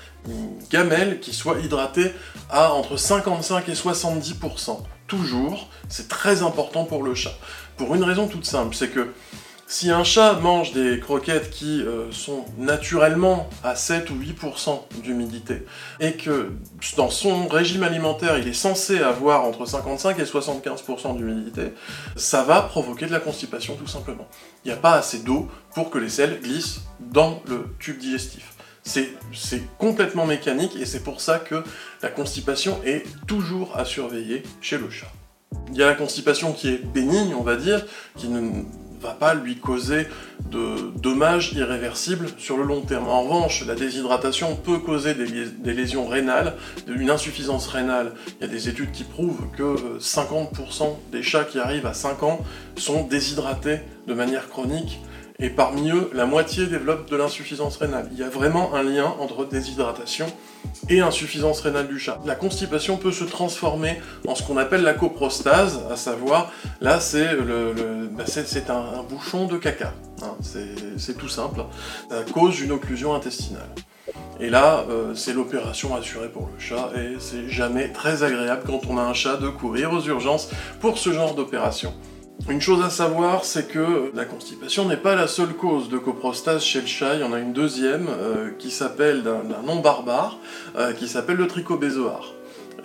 gamelle 0.69 1.19
qui 1.19 1.33
soit 1.33 1.59
hydratée 1.59 2.11
à 2.49 2.73
entre 2.73 2.97
55 2.97 3.67
et 3.69 3.73
70%. 3.73 4.79
Toujours, 5.07 5.69
c'est 5.89 6.07
très 6.07 6.41
important 6.41 6.85
pour 6.85 7.03
le 7.03 7.13
chat. 7.13 7.33
Pour 7.77 7.95
une 7.95 8.03
raison 8.03 8.27
toute 8.27 8.45
simple, 8.45 8.75
c'est 8.75 8.89
que 8.89 9.09
si 9.65 9.89
un 9.89 10.03
chat 10.03 10.33
mange 10.33 10.71
des 10.73 10.99
croquettes 10.99 11.49
qui 11.49 11.81
euh, 11.81 12.11
sont 12.11 12.45
naturellement 12.59 13.49
à 13.63 13.75
7 13.75 14.09
ou 14.11 14.13
8% 14.13 15.01
d'humidité, 15.01 15.65
et 15.99 16.13
que 16.13 16.51
dans 16.95 17.09
son 17.09 17.47
régime 17.47 17.81
alimentaire 17.81 18.37
il 18.37 18.47
est 18.47 18.53
censé 18.53 18.99
avoir 18.99 19.45
entre 19.45 19.65
55 19.65 20.19
et 20.19 20.23
75% 20.25 21.17
d'humidité, 21.17 21.73
ça 22.15 22.43
va 22.43 22.61
provoquer 22.61 23.07
de 23.07 23.11
la 23.11 23.19
constipation 23.19 23.75
tout 23.75 23.87
simplement. 23.87 24.27
Il 24.63 24.67
n'y 24.67 24.73
a 24.73 24.77
pas 24.77 24.93
assez 24.93 25.19
d'eau 25.19 25.49
pour 25.73 25.89
que 25.89 25.97
les 25.97 26.09
selles 26.09 26.39
glissent 26.41 26.81
dans 26.99 27.41
le 27.47 27.65
tube 27.79 27.97
digestif. 27.97 28.52
C'est 28.83 29.77
complètement 29.77 30.25
mécanique 30.25 30.75
et 30.79 30.85
c'est 30.85 31.03
pour 31.03 31.21
ça 31.21 31.39
que 31.39 31.63
la 32.01 32.09
constipation 32.09 32.79
est 32.85 33.03
toujours 33.27 33.77
à 33.77 33.85
surveiller 33.85 34.43
chez 34.61 34.77
le 34.77 34.89
chat. 34.89 35.11
Il 35.71 35.77
y 35.77 35.83
a 35.83 35.87
la 35.87 35.95
constipation 35.95 36.51
qui 36.51 36.69
est 36.69 36.83
bénigne, 36.83 37.33
on 37.33 37.43
va 37.43 37.55
dire, 37.55 37.85
qui 38.17 38.27
ne 38.27 38.63
va 39.03 39.13
pas 39.13 39.33
lui 39.33 39.57
causer 39.57 40.07
de 40.49 40.91
dommages 40.97 41.53
irréversibles 41.53 42.27
sur 42.37 42.57
le 42.57 42.63
long 42.63 42.81
terme. 42.81 43.07
En 43.07 43.23
revanche, 43.23 43.65
la 43.65 43.75
déshydratation 43.75 44.55
peut 44.55 44.79
causer 44.79 45.13
des, 45.13 45.73
lésions 45.73 46.07
rénales, 46.07 46.55
une 46.87 47.09
insuffisance 47.09 47.67
rénale. 47.67 48.13
Il 48.39 48.47
y 48.47 48.49
a 48.49 48.51
des 48.51 48.69
études 48.69 48.91
qui 48.91 49.03
prouvent 49.03 49.47
que 49.57 49.99
50% 49.99 50.83
euh, 50.83 50.85
des 51.11 51.21
chats 51.21 51.43
qui 51.43 51.59
arrivent 51.59 51.85
à 51.85 51.93
5 51.93 52.23
ans 52.23 52.39
sont 52.77 53.05
déshydratés 53.05 53.79
de 54.07 54.13
manière 54.13 54.49
chronique 54.49 54.99
et 55.39 55.49
parmi 55.49 55.89
eux, 55.89 56.09
la 56.13 56.25
moitié 56.25 56.67
développe 56.67 57.09
de 57.09 57.15
l'insuffisance 57.15 57.77
rénale. 57.77 58.07
Il 58.11 58.19
y 58.19 58.23
a 58.23 58.29
vraiment 58.29 58.75
un 58.75 58.83
lien 58.83 59.13
entre 59.19 59.45
déshydratation 59.45 60.27
et 60.89 61.01
insuffisance 61.01 61.61
rénale 61.61 61.87
du 61.87 61.99
chat. 61.99 62.19
La 62.25 62.35
constipation 62.35 62.97
peut 62.97 63.11
se 63.11 63.23
transformer 63.23 63.99
en 64.27 64.35
ce 64.35 64.43
qu'on 64.43 64.57
appelle 64.57 64.83
la 64.83 64.93
coprostase, 64.93 65.81
à 65.91 65.95
savoir, 65.95 66.51
là 66.81 66.99
c'est 66.99 67.35
bah, 67.35 68.23
un, 68.69 69.03
bouchon 69.03 69.47
de 69.47 69.57
caca, 69.57 69.93
hein. 70.21 70.35
c'est 70.97 71.17
tout 71.17 71.29
simple, 71.29 71.63
à 72.11 72.29
cause 72.31 72.55
d'une 72.55 72.71
occlusion 72.71 73.13
intestinale. 73.13 73.69
Et 74.39 74.49
là, 74.49 74.85
euh, 74.89 75.13
c'est 75.15 75.33
l'opération 75.33 75.95
assurée 75.95 76.27
pour 76.27 76.49
le 76.53 76.59
chat, 76.59 76.91
et 76.95 77.15
c'est 77.19 77.49
jamais 77.49 77.89
très 77.89 78.23
agréable 78.23 78.63
quand 78.65 78.81
on 78.89 78.97
a 78.97 79.01
un 79.01 79.13
chat 79.13 79.37
de 79.37 79.47
courir 79.47 79.93
aux 79.93 80.01
urgences 80.01 80.49
pour 80.81 80.97
ce 80.97 81.13
genre 81.13 81.35
d'opération. 81.35 81.93
Une 82.49 82.59
chose 82.59 82.83
à 82.83 82.89
savoir, 82.89 83.45
c'est 83.45 83.67
que 83.67 84.11
la 84.13 84.25
constipation 84.25 84.85
n'est 84.85 84.97
pas 84.97 85.15
la 85.15 85.27
seule 85.27 85.53
cause 85.53 85.87
de 85.87 85.97
coprostase 85.97 86.63
chez 86.63 86.81
le 86.81 86.87
chat, 86.87 87.15
il 87.15 87.21
y 87.21 87.23
en 87.23 87.31
a 87.31 87.39
une 87.39 87.53
deuxième 87.53 88.07
euh, 88.09 88.49
qui 88.59 88.69
s'appelle 88.69 89.23
d'un 89.23 89.61
nom 89.65 89.79
barbare, 89.79 90.37
euh, 90.75 90.91
qui 90.93 91.07
s'appelle 91.07 91.37
le 91.37 91.47
trichobézoar. 91.47 92.33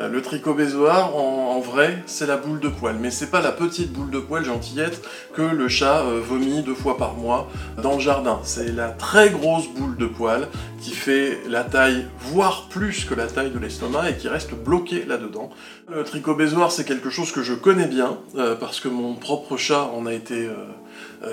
Euh, 0.01 0.09
le 0.09 0.23
trichobézoar, 0.23 1.17
en, 1.17 1.59
vrai, 1.61 2.03
c'est 2.07 2.27
la 2.27 2.37
boule 2.37 2.61
de 2.61 2.69
poil, 2.69 2.97
mais 3.01 3.11
c'est 3.11 3.31
pas 3.31 3.41
la 3.41 3.51
petite 3.51 3.93
boule 3.93 4.11
de 4.11 4.21
poil 4.21 4.45
gentillette 4.45 5.03
que 5.35 5.43
le 5.43 5.69
chat 5.69 6.03
euh, 6.03 6.21
vomit 6.21 6.63
deux 6.63 6.75
fois 6.75 6.97
par 6.97 7.15
mois 7.15 7.51
dans 7.83 7.95
le 7.95 8.01
jardin. 8.01 8.39
C'est 8.45 8.73
la 8.73 8.91
très 8.91 9.31
grosse 9.31 9.69
boule 9.69 9.97
de 9.97 10.07
poil 10.07 10.47
qui 10.81 10.93
fait 10.93 11.39
la 11.49 11.65
taille, 11.65 12.07
voire 12.21 12.69
plus 12.69 13.05
que 13.05 13.15
la 13.15 13.27
taille 13.27 13.51
de 13.51 13.59
l'estomac, 13.59 14.11
et 14.11 14.17
qui 14.17 14.29
reste 14.29 14.55
bloquée 14.55 15.05
là-dedans. 15.05 15.51
Le 15.93 16.05
trichobézoar, 16.05 16.71
c'est 16.71 16.85
quelque 16.85 17.11
chose 17.11 17.33
que 17.33 17.43
je 17.43 17.55
connais 17.55 17.87
bien, 17.87 18.19
euh, 18.37 18.55
parce 18.55 18.79
que 18.79 18.89
mon 18.89 19.15
propre 19.15 19.57
chat 19.57 19.91
en 19.97 20.07
a 20.07 20.13
été 20.13 20.49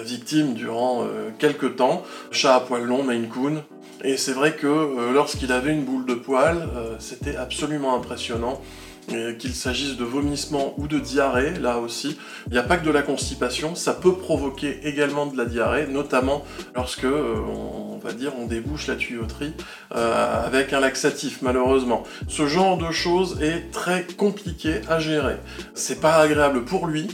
victime 0.03 0.53
durant 0.53 1.05
quelques 1.37 1.75
temps. 1.75 2.03
Chat 2.31 2.55
à 2.55 2.59
poil 2.59 2.83
long, 2.83 3.03
Maine 3.03 3.27
Coon, 3.27 3.63
et 4.05 4.17
c'est 4.17 4.33
vrai 4.33 4.53
que 4.55 4.67
euh, 4.67 5.11
lorsqu'il 5.13 5.51
avait 5.51 5.73
une 5.73 5.83
boule 5.83 6.05
de 6.05 6.13
poil, 6.13 6.69
euh, 6.75 6.95
c'était 6.99 7.35
absolument 7.35 7.95
impressionnant. 7.95 8.61
Qu'il 9.37 9.53
s'agisse 9.53 9.97
de 9.97 10.03
vomissement 10.03 10.73
ou 10.79 10.87
de 10.87 10.97
diarrhée, 10.97 11.53
là 11.61 11.77
aussi, 11.77 12.17
il 12.47 12.53
n'y 12.53 12.57
a 12.57 12.63
pas 12.63 12.77
que 12.77 12.83
de 12.83 12.89
la 12.89 13.03
constipation, 13.03 13.75
ça 13.75 13.93
peut 13.93 14.15
provoquer 14.15 14.79
également 14.83 15.27
de 15.27 15.37
la 15.37 15.45
diarrhée, 15.45 15.85
notamment 15.85 16.43
lorsque, 16.75 17.03
euh, 17.03 17.35
on, 17.47 17.99
va 17.99 18.13
dire, 18.13 18.31
on 18.39 18.47
débouche 18.47 18.87
la 18.87 18.95
tuyauterie 18.95 19.53
avec 19.91 20.73
un 20.73 20.79
laxatif, 20.79 21.43
malheureusement. 21.43 22.01
Ce 22.27 22.47
genre 22.47 22.79
de 22.79 22.91
choses 22.91 23.39
est 23.43 23.71
très 23.71 24.07
compliqué 24.17 24.81
à 24.89 24.97
gérer. 24.97 25.35
C'est 25.75 26.01
pas 26.01 26.15
agréable 26.15 26.65
pour 26.65 26.87
lui, 26.87 27.07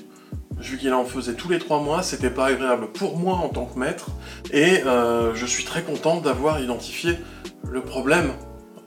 vu 0.61 0.77
qu'il 0.77 0.93
en 0.93 1.03
faisait 1.05 1.33
tous 1.33 1.49
les 1.49 1.59
trois 1.59 1.81
mois, 1.81 2.03
c'était 2.03 2.29
pas 2.29 2.47
agréable 2.47 2.87
pour 2.93 3.17
moi 3.17 3.35
en 3.35 3.49
tant 3.49 3.65
que 3.65 3.77
maître, 3.77 4.11
et 4.51 4.83
euh, 4.85 5.33
je 5.33 5.45
suis 5.45 5.63
très 5.63 5.81
content 5.81 6.21
d'avoir 6.21 6.61
identifié 6.61 7.17
le 7.67 7.81
problème 7.81 8.31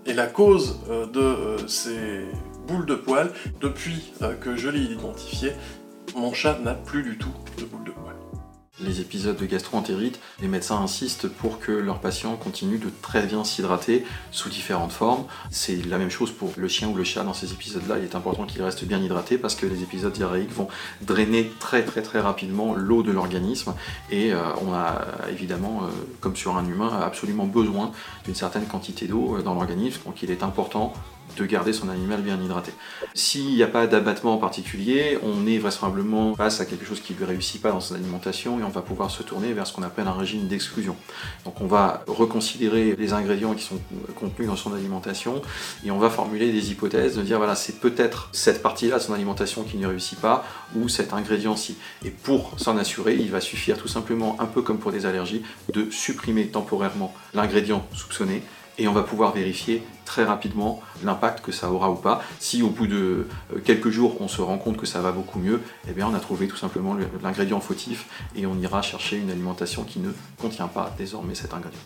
et 0.06 0.14
la 0.14 0.26
cause 0.26 0.80
euh, 0.90 1.06
de 1.06 1.20
euh, 1.20 1.68
ces 1.68 2.26
boules 2.66 2.86
de 2.86 2.94
poils. 2.94 3.30
Depuis 3.60 4.12
que 4.40 4.56
je 4.56 4.68
l'ai 4.68 4.80
identifié, 4.80 5.52
mon 6.16 6.32
chat 6.32 6.58
n'a 6.60 6.74
plus 6.74 7.02
du 7.02 7.18
tout 7.18 7.34
de 7.58 7.64
boules 7.64 7.84
de 7.84 7.90
poils 7.90 8.13
les 8.80 9.00
épisodes 9.00 9.36
de 9.36 9.46
gastroentérite, 9.46 10.18
les 10.40 10.48
médecins 10.48 10.76
insistent 10.78 11.28
pour 11.28 11.60
que 11.60 11.70
leurs 11.70 12.00
patients 12.00 12.36
continuent 12.36 12.80
de 12.80 12.90
très 13.02 13.24
bien 13.24 13.44
s'hydrater 13.44 14.04
sous 14.32 14.48
différentes 14.48 14.90
formes. 14.90 15.24
C'est 15.50 15.76
la 15.86 15.98
même 15.98 16.10
chose 16.10 16.32
pour 16.32 16.52
le 16.56 16.66
chien 16.66 16.88
ou 16.88 16.94
le 16.94 17.04
chat 17.04 17.22
dans 17.22 17.34
ces 17.34 17.52
épisodes-là. 17.52 17.98
Il 17.98 18.04
est 18.04 18.16
important 18.16 18.46
qu'ils 18.46 18.62
restent 18.62 18.84
bien 18.84 19.00
hydratés 19.00 19.38
parce 19.38 19.54
que 19.54 19.66
les 19.66 19.82
épisodes 19.82 20.12
diarrhéiques 20.12 20.52
vont 20.52 20.68
drainer 21.02 21.52
très 21.60 21.84
très 21.84 22.02
très 22.02 22.20
rapidement 22.20 22.74
l'eau 22.74 23.02
de 23.02 23.12
l'organisme 23.12 23.74
et 24.10 24.32
euh, 24.32 24.40
on 24.66 24.72
a 24.72 25.04
évidemment, 25.30 25.84
euh, 25.84 25.88
comme 26.20 26.34
sur 26.34 26.56
un 26.56 26.66
humain, 26.66 27.00
absolument 27.00 27.46
besoin 27.46 27.92
d'une 28.24 28.34
certaine 28.34 28.66
quantité 28.66 29.06
d'eau 29.06 29.36
euh, 29.36 29.42
dans 29.42 29.54
l'organisme. 29.54 30.00
Donc 30.04 30.22
il 30.22 30.30
est 30.30 30.42
important 30.42 30.92
de 31.36 31.44
garder 31.46 31.72
son 31.72 31.88
animal 31.88 32.22
bien 32.22 32.40
hydraté. 32.40 32.72
S'il 33.14 33.54
n'y 33.54 33.62
a 33.62 33.66
pas 33.66 33.86
d'abattement 33.86 34.34
en 34.34 34.38
particulier, 34.38 35.18
on 35.22 35.46
est 35.46 35.58
vraisemblablement 35.58 36.34
face 36.34 36.60
à 36.60 36.66
quelque 36.66 36.84
chose 36.84 37.00
qui 37.00 37.12
ne 37.12 37.18
lui 37.18 37.24
réussit 37.24 37.60
pas 37.60 37.70
dans 37.70 37.80
son 37.80 37.94
alimentation 37.94 38.60
et 38.60 38.62
on 38.62 38.68
va 38.68 38.82
pouvoir 38.82 39.10
se 39.10 39.22
tourner 39.22 39.52
vers 39.52 39.66
ce 39.66 39.72
qu'on 39.72 39.82
appelle 39.82 40.06
un 40.06 40.12
régime 40.12 40.46
d'exclusion. 40.46 40.96
Donc 41.44 41.60
on 41.60 41.66
va 41.66 42.04
reconsidérer 42.06 42.94
les 42.96 43.12
ingrédients 43.12 43.54
qui 43.54 43.64
sont 43.64 43.78
contenus 44.16 44.48
dans 44.48 44.56
son 44.56 44.74
alimentation 44.74 45.42
et 45.84 45.90
on 45.90 45.98
va 45.98 46.10
formuler 46.10 46.52
des 46.52 46.70
hypothèses, 46.70 47.16
de 47.16 47.22
dire 47.22 47.38
voilà 47.38 47.54
c'est 47.54 47.80
peut-être 47.80 48.28
cette 48.32 48.62
partie-là 48.62 48.98
de 48.98 49.02
son 49.02 49.14
alimentation 49.14 49.64
qui 49.64 49.76
ne 49.76 49.86
réussit 49.86 50.18
pas 50.20 50.44
ou 50.76 50.88
cet 50.88 51.12
ingrédient-ci. 51.12 51.76
Et 52.04 52.10
pour 52.10 52.52
s'en 52.58 52.76
assurer, 52.78 53.14
il 53.14 53.30
va 53.30 53.40
suffire 53.40 53.76
tout 53.78 53.88
simplement, 53.88 54.36
un 54.40 54.46
peu 54.46 54.62
comme 54.62 54.78
pour 54.78 54.92
des 54.92 55.06
allergies, 55.06 55.42
de 55.72 55.90
supprimer 55.90 56.46
temporairement 56.46 57.14
l'ingrédient 57.32 57.86
soupçonné 57.92 58.42
et 58.78 58.88
on 58.88 58.92
va 58.92 59.02
pouvoir 59.02 59.32
vérifier 59.32 59.82
très 60.04 60.24
rapidement 60.24 60.80
l'impact 61.02 61.44
que 61.44 61.52
ça 61.52 61.70
aura 61.70 61.90
ou 61.90 61.96
pas. 61.96 62.22
Si 62.38 62.62
au 62.62 62.70
bout 62.70 62.86
de 62.86 63.26
euh, 63.52 63.58
quelques 63.64 63.90
jours 63.90 64.20
on 64.20 64.28
se 64.28 64.42
rend 64.42 64.58
compte 64.58 64.76
que 64.76 64.86
ça 64.86 65.00
va 65.00 65.12
beaucoup 65.12 65.38
mieux, 65.38 65.60
eh 65.88 65.92
bien 65.92 66.06
on 66.08 66.14
a 66.14 66.20
trouvé 66.20 66.48
tout 66.48 66.56
simplement 66.56 66.96
l'ingrédient 67.22 67.60
fautif 67.60 68.06
et 68.36 68.46
on 68.46 68.58
ira 68.58 68.82
chercher 68.82 69.16
une 69.16 69.30
alimentation 69.30 69.84
qui 69.84 70.00
ne 70.00 70.10
contient 70.40 70.68
pas 70.68 70.94
désormais 70.98 71.34
cet 71.34 71.54
ingrédient. 71.54 71.80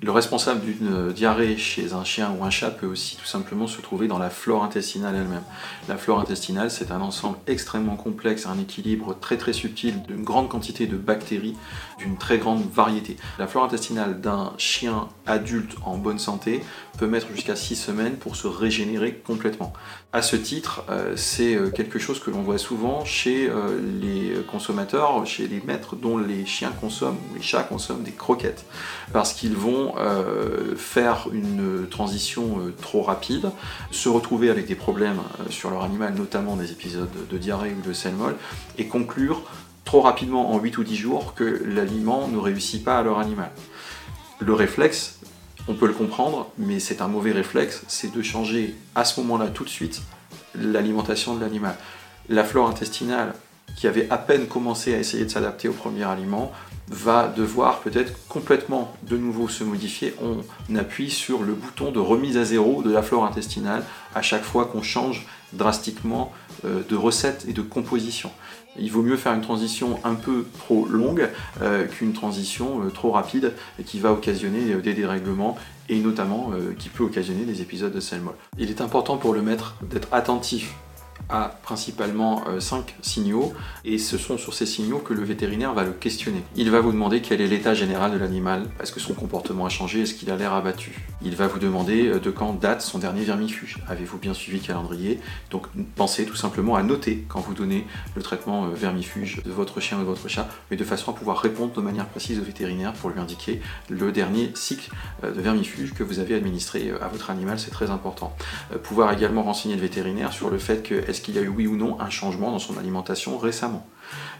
Le 0.00 0.12
responsable 0.12 0.60
d'une 0.60 1.12
diarrhée 1.12 1.56
chez 1.56 1.92
un 1.92 2.04
chien 2.04 2.32
ou 2.38 2.44
un 2.44 2.50
chat 2.50 2.70
peut 2.70 2.86
aussi 2.86 3.16
tout 3.16 3.26
simplement 3.26 3.66
se 3.66 3.80
trouver 3.80 4.06
dans 4.06 4.18
la 4.18 4.30
flore 4.30 4.62
intestinale 4.62 5.16
elle-même. 5.16 5.42
La 5.88 5.96
flore 5.96 6.20
intestinale, 6.20 6.70
c'est 6.70 6.92
un 6.92 7.00
ensemble 7.00 7.36
extrêmement 7.48 7.96
complexe, 7.96 8.46
un 8.46 8.60
équilibre 8.60 9.16
très 9.20 9.36
très 9.36 9.52
subtil 9.52 10.00
d'une 10.04 10.22
grande 10.22 10.48
quantité 10.48 10.86
de 10.86 10.96
bactéries, 10.96 11.56
d'une 11.98 12.16
très 12.16 12.38
grande 12.38 12.62
variété. 12.72 13.16
La 13.40 13.48
flore 13.48 13.64
intestinale 13.64 14.20
d'un 14.20 14.52
chien 14.56 15.08
adulte 15.26 15.74
en 15.84 15.98
bonne 15.98 16.20
santé 16.20 16.62
peut 16.96 17.06
mettre 17.06 17.28
jusqu'à 17.32 17.56
6 17.56 17.74
semaines 17.74 18.16
pour 18.16 18.36
se 18.36 18.46
régénérer 18.46 19.14
complètement. 19.14 19.72
À 20.12 20.22
ce 20.22 20.36
titre, 20.36 20.84
euh, 20.90 21.14
c'est 21.16 21.54
euh, 21.54 21.70
quelque 21.70 21.98
chose 21.98 22.18
que 22.18 22.30
l'on 22.30 22.42
voit 22.42 22.58
souvent 22.58 23.04
chez 23.04 23.48
euh, 23.48 23.78
les 24.00 24.42
consommateurs, 24.50 25.26
chez 25.26 25.46
les 25.48 25.60
maîtres 25.60 25.96
dont 25.96 26.18
les 26.18 26.46
chiens 26.46 26.72
consomment, 26.80 27.18
ou 27.30 27.34
les 27.34 27.42
chats 27.42 27.62
consomment 27.62 28.02
des 28.02 28.12
croquettes, 28.12 28.64
parce 29.12 29.32
qu'ils 29.32 29.54
vont 29.58 29.94
euh, 29.98 30.74
faire 30.76 31.28
une 31.32 31.86
transition 31.90 32.60
euh, 32.60 32.74
trop 32.80 33.02
rapide, 33.02 33.50
se 33.90 34.08
retrouver 34.08 34.50
avec 34.50 34.66
des 34.66 34.74
problèmes 34.74 35.18
euh, 35.40 35.50
sur 35.50 35.70
leur 35.70 35.84
animal, 35.84 36.14
notamment 36.14 36.56
des 36.56 36.72
épisodes 36.72 37.10
de 37.28 37.38
diarrhée 37.38 37.74
ou 37.78 37.86
de 37.86 37.92
sel 37.92 38.14
molle, 38.14 38.36
et 38.78 38.86
conclure 38.86 39.42
trop 39.84 40.00
rapidement 40.00 40.52
en 40.52 40.58
8 40.58 40.78
ou 40.78 40.84
10 40.84 40.96
jours 40.96 41.34
que 41.34 41.62
l'aliment 41.66 42.28
ne 42.28 42.38
réussit 42.38 42.84
pas 42.84 42.98
à 42.98 43.02
leur 43.02 43.18
animal. 43.18 43.50
Le 44.40 44.54
réflexe, 44.54 45.18
on 45.66 45.74
peut 45.74 45.86
le 45.86 45.92
comprendre, 45.92 46.50
mais 46.56 46.78
c'est 46.80 47.02
un 47.02 47.08
mauvais 47.08 47.32
réflexe, 47.32 47.82
c'est 47.88 48.12
de 48.12 48.22
changer 48.22 48.74
à 48.94 49.04
ce 49.04 49.20
moment-là 49.20 49.48
tout 49.48 49.64
de 49.64 49.68
suite 49.68 50.02
l'alimentation 50.54 51.34
de 51.34 51.40
l'animal. 51.40 51.76
La 52.28 52.44
flore 52.44 52.68
intestinale, 52.68 53.34
qui 53.78 53.86
avait 53.86 54.08
à 54.10 54.18
peine 54.18 54.48
commencé 54.48 54.92
à 54.92 54.98
essayer 54.98 55.24
de 55.24 55.30
s'adapter 55.30 55.68
au 55.68 55.72
premier 55.72 56.02
aliment, 56.02 56.50
va 56.88 57.28
devoir 57.28 57.78
peut-être 57.78 58.12
complètement 58.26 58.92
de 59.02 59.16
nouveau 59.16 59.48
se 59.48 59.62
modifier. 59.62 60.14
On 60.20 60.74
appuie 60.74 61.10
sur 61.10 61.44
le 61.44 61.52
bouton 61.52 61.92
de 61.92 62.00
remise 62.00 62.36
à 62.38 62.44
zéro 62.44 62.82
de 62.82 62.90
la 62.90 63.02
flore 63.02 63.24
intestinale 63.24 63.84
à 64.16 64.22
chaque 64.22 64.42
fois 64.42 64.64
qu'on 64.64 64.82
change 64.82 65.26
drastiquement 65.52 66.32
euh, 66.64 66.82
de 66.88 66.96
recette 66.96 67.46
et 67.48 67.52
de 67.52 67.62
composition. 67.62 68.32
Il 68.76 68.90
vaut 68.90 69.02
mieux 69.02 69.16
faire 69.16 69.32
une 69.32 69.42
transition 69.42 70.00
un 70.02 70.14
peu 70.14 70.46
trop 70.58 70.84
longue 70.86 71.28
euh, 71.62 71.86
qu'une 71.86 72.12
transition 72.12 72.84
euh, 72.84 72.90
trop 72.90 73.12
rapide 73.12 73.52
qui 73.86 74.00
va 74.00 74.12
occasionner 74.12 74.74
des 74.74 74.92
dérèglements 74.92 75.56
et 75.88 76.00
notamment 76.00 76.50
qui 76.78 76.90
peut 76.90 77.04
occasionner 77.04 77.44
des 77.44 77.62
épisodes 77.62 77.94
de 77.94 78.00
sel 78.00 78.20
molle. 78.20 78.34
Il 78.58 78.68
est 78.68 78.82
important 78.82 79.16
pour 79.16 79.32
le 79.32 79.40
maître 79.40 79.74
d'être 79.82 80.08
attentif 80.12 80.74
a 81.28 81.50
principalement 81.62 82.44
5 82.58 82.76
euh, 82.76 82.92
signaux 83.02 83.52
et 83.84 83.98
ce 83.98 84.16
sont 84.16 84.38
sur 84.38 84.54
ces 84.54 84.66
signaux 84.66 84.98
que 84.98 85.12
le 85.12 85.22
vétérinaire 85.22 85.74
va 85.74 85.84
le 85.84 85.92
questionner. 85.92 86.42
Il 86.56 86.70
va 86.70 86.80
vous 86.80 86.92
demander 86.92 87.20
quel 87.20 87.40
est 87.40 87.46
l'état 87.46 87.74
général 87.74 88.12
de 88.12 88.18
l'animal, 88.18 88.66
est-ce 88.80 88.92
que 88.92 89.00
son 89.00 89.14
comportement 89.14 89.66
a 89.66 89.68
changé, 89.68 90.02
est-ce 90.02 90.14
qu'il 90.14 90.30
a 90.30 90.36
l'air 90.36 90.54
abattu? 90.54 91.04
Il 91.22 91.36
va 91.36 91.46
vous 91.46 91.58
demander 91.58 92.08
euh, 92.08 92.18
de 92.18 92.30
quand 92.30 92.54
date 92.54 92.80
son 92.80 92.98
dernier 92.98 93.24
vermifuge, 93.24 93.78
avez-vous 93.88 94.18
bien 94.18 94.32
suivi 94.32 94.58
le 94.58 94.66
calendrier? 94.66 95.20
Donc 95.50 95.66
pensez 95.96 96.24
tout 96.24 96.36
simplement 96.36 96.76
à 96.76 96.82
noter 96.82 97.24
quand 97.28 97.40
vous 97.40 97.54
donnez 97.54 97.86
le 98.14 98.22
traitement 98.22 98.64
euh, 98.64 98.68
vermifuge 98.70 99.42
de 99.44 99.52
votre 99.52 99.80
chien 99.80 99.98
ou 99.98 100.00
de 100.00 100.06
votre 100.06 100.28
chat, 100.28 100.48
mais 100.70 100.76
de 100.76 100.84
façon 100.84 101.10
à 101.10 101.14
pouvoir 101.14 101.38
répondre 101.38 101.74
de 101.74 101.80
manière 101.80 102.06
précise 102.06 102.38
au 102.38 102.42
vétérinaire 102.42 102.94
pour 102.94 103.10
lui 103.10 103.20
indiquer 103.20 103.60
le 103.90 104.12
dernier 104.12 104.50
cycle 104.54 104.90
de 105.22 105.40
vermifuge 105.40 105.92
que 105.94 106.02
vous 106.02 106.18
avez 106.18 106.34
administré 106.34 106.92
à 107.00 107.08
votre 107.08 107.30
animal, 107.30 107.58
c'est 107.58 107.70
très 107.70 107.90
important. 107.90 108.34
Pouvoir 108.82 109.12
également 109.12 109.42
renseigner 109.42 109.74
le 109.74 109.80
vétérinaire 109.80 110.32
sur 110.32 110.50
le 110.50 110.58
fait 110.58 110.82
que 110.82 110.94
est-ce 111.18 111.24
qu'il 111.24 111.34
y 111.34 111.40
a 111.40 111.42
eu 111.42 111.48
oui 111.48 111.66
ou 111.66 111.74
non 111.74 112.00
un 112.00 112.10
changement 112.10 112.52
dans 112.52 112.60
son 112.60 112.78
alimentation 112.78 113.38
récemment? 113.38 113.84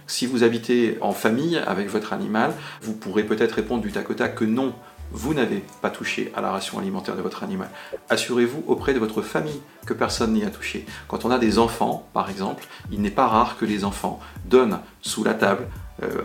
Si 0.06 0.26
vous 0.26 0.44
habitez 0.44 0.96
en 1.00 1.10
famille 1.10 1.58
avec 1.58 1.88
votre 1.88 2.12
animal, 2.12 2.52
vous 2.82 2.92
pourrez 2.92 3.24
peut-être 3.24 3.56
répondre 3.56 3.82
du 3.82 3.90
tac 3.90 4.08
au 4.10 4.14
tac 4.14 4.36
que 4.36 4.44
non, 4.44 4.72
vous 5.10 5.34
n'avez 5.34 5.64
pas 5.82 5.90
touché 5.90 6.32
à 6.36 6.40
la 6.40 6.52
ration 6.52 6.78
alimentaire 6.78 7.16
de 7.16 7.20
votre 7.20 7.42
animal. 7.42 7.68
Assurez-vous 8.10 8.62
auprès 8.68 8.94
de 8.94 9.00
votre 9.00 9.22
famille 9.22 9.60
que 9.86 9.92
personne 9.92 10.34
n'y 10.34 10.44
a 10.44 10.50
touché. 10.50 10.86
Quand 11.08 11.24
on 11.24 11.32
a 11.32 11.38
des 11.38 11.58
enfants, 11.58 12.08
par 12.12 12.30
exemple, 12.30 12.64
il 12.92 13.00
n'est 13.00 13.10
pas 13.10 13.26
rare 13.26 13.58
que 13.58 13.64
les 13.64 13.84
enfants 13.84 14.20
donnent 14.44 14.78
sous 15.02 15.24
la 15.24 15.34
table 15.34 15.66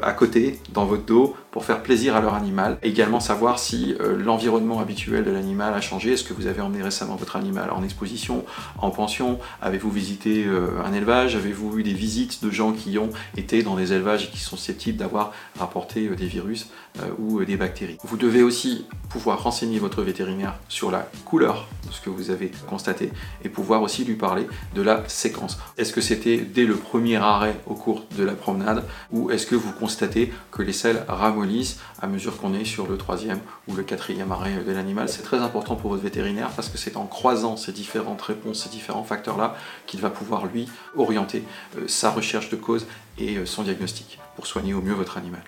à 0.02 0.12
côté, 0.14 0.60
dans 0.72 0.86
votre 0.86 1.06
dos, 1.06 1.36
pour 1.54 1.66
faire 1.66 1.84
plaisir 1.84 2.16
à 2.16 2.22
leur 2.22 2.34
animal. 2.34 2.80
Également 2.82 3.20
savoir 3.20 3.60
si 3.60 3.96
euh, 4.00 4.18
l'environnement 4.18 4.80
habituel 4.80 5.24
de 5.24 5.30
l'animal 5.30 5.74
a 5.76 5.82
changé. 5.82 6.14
Est-ce 6.14 6.24
que 6.24 6.34
vous 6.34 6.48
avez 6.48 6.62
emmené 6.62 6.82
récemment 6.82 7.16
votre 7.16 7.36
animal 7.36 7.70
en 7.70 7.84
exposition, 7.84 8.44
en 8.80 8.90
pension? 8.90 9.40
Avez-vous 9.62 9.92
visité 9.92 10.46
euh, 10.46 10.82
un 10.84 10.94
élevage? 10.94 11.36
Avez-vous 11.36 11.78
eu 11.78 11.84
des 11.84 11.94
visites 11.94 12.44
de 12.44 12.50
gens 12.50 12.72
qui 12.72 12.98
ont 12.98 13.12
été 13.38 13.62
dans 13.62 13.76
des 13.76 13.94
élevages 13.94 14.26
et 14.26 14.28
qui 14.30 14.40
sont 14.40 14.58
susceptibles 14.58 14.98
d'avoir 14.98 15.32
rapporté 15.60 16.10
des 16.10 16.26
virus 16.26 16.70
ou 17.20 17.44
des 17.44 17.56
bactéries? 17.56 17.98
Vous 18.04 18.18
devez 18.18 18.42
aussi 18.42 18.86
pouvoir 19.10 19.44
renseigner 19.44 19.78
votre 19.78 20.02
vétérinaire 20.02 20.56
sur 20.70 20.90
la 20.90 21.08
couleur 21.26 21.68
ce 21.94 22.02
que 22.02 22.10
vous 22.10 22.30
avez 22.30 22.52
constaté 22.68 23.12
et 23.44 23.50
pouvoir 23.50 23.82
aussi 23.82 24.04
lui 24.04 24.16
parler 24.16 24.48
de 24.76 24.82
la 24.82 25.04
séquence. 25.08 25.60
Est-ce 25.78 25.94
que 25.94 26.02
c'était 26.02 26.38
dès 26.38 26.66
le 26.66 26.76
premier 26.76 27.18
arrêt 27.18 27.56
au 27.68 27.76
cours 27.76 28.06
de 28.18 28.24
la 28.24 28.34
promenade 28.34 28.84
ou 29.12 29.32
est-ce 29.32 29.46
que 29.46 29.56
vous 29.56 29.72
constatez 29.72 30.34
que 30.52 30.62
les 30.62 30.74
selles 30.74 31.04
ramollissent 31.08 31.80
à 32.02 32.08
mesure 32.08 32.38
qu'on 32.38 32.54
est 32.54 32.66
sur 32.66 32.88
le 32.88 32.98
troisième 32.98 33.40
ou 33.68 33.76
le 33.76 33.84
quatrième 33.84 34.32
arrêt 34.32 34.64
de 34.64 34.72
l'animal? 34.72 35.08
C'est 35.10 35.24
très 35.24 35.40
important 35.40 35.76
pour 35.76 35.92
votre 35.92 36.04
vétérinaire 36.04 36.50
parce 36.50 36.70
que 36.70 36.78
c'est 36.78 36.98
en 36.98 37.06
croisant 37.06 37.58
ces 37.58 37.72
différentes 37.72 38.22
réponses, 38.22 38.64
ces 38.64 38.70
différents 38.70 39.04
facteurs-là, 39.04 39.56
qu'il 39.88 40.02
va 40.02 40.10
pouvoir 40.10 40.46
lui 40.46 40.68
orienter 40.96 41.44
euh, 41.78 41.88
sa 41.88 42.10
recherche 42.10 42.50
de 42.50 42.56
cause 42.56 42.86
et 43.18 43.38
euh, 43.38 43.46
son 43.46 43.64
diagnostic 43.64 44.20
pour 44.36 44.48
soigner 44.48 44.74
au 44.74 44.82
mieux 44.82 44.94
votre 44.94 45.18
animal. 45.18 45.44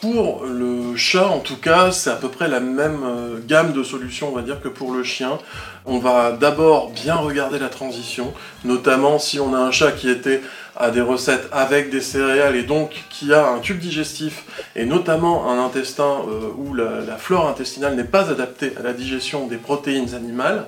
Pour 0.00 0.46
le 0.46 0.96
chat, 0.96 1.26
en 1.26 1.40
tout 1.40 1.58
cas, 1.58 1.92
c'est 1.92 2.08
à 2.08 2.16
peu 2.16 2.30
près 2.30 2.48
la 2.48 2.60
même 2.60 3.00
euh, 3.04 3.38
gamme 3.46 3.74
de 3.74 3.82
solutions, 3.82 4.30
on 4.30 4.34
va 4.34 4.40
dire, 4.40 4.58
que 4.62 4.68
pour 4.68 4.92
le 4.92 5.04
chien. 5.04 5.38
On 5.84 5.98
va 5.98 6.32
d'abord 6.32 6.90
bien 6.90 7.16
regarder 7.16 7.58
la 7.58 7.68
transition, 7.68 8.32
notamment 8.64 9.18
si 9.18 9.38
on 9.40 9.54
a 9.54 9.58
un 9.58 9.70
chat 9.70 9.92
qui 9.92 10.08
était 10.08 10.40
à 10.74 10.90
des 10.90 11.02
recettes 11.02 11.48
avec 11.52 11.90
des 11.90 12.00
céréales 12.00 12.56
et 12.56 12.62
donc 12.62 13.04
qui 13.10 13.34
a 13.34 13.50
un 13.50 13.58
tube 13.58 13.78
digestif 13.78 14.44
et 14.74 14.86
notamment 14.86 15.50
un 15.50 15.62
intestin 15.62 16.22
euh, 16.28 16.48
où 16.56 16.72
la, 16.72 17.18
flore 17.18 17.46
intestinale 17.48 17.94
n'est 17.94 18.04
pas 18.04 18.30
adaptée 18.30 18.72
à 18.78 18.82
la 18.82 18.94
digestion 18.94 19.46
des 19.48 19.58
protéines 19.58 20.14
animales. 20.14 20.66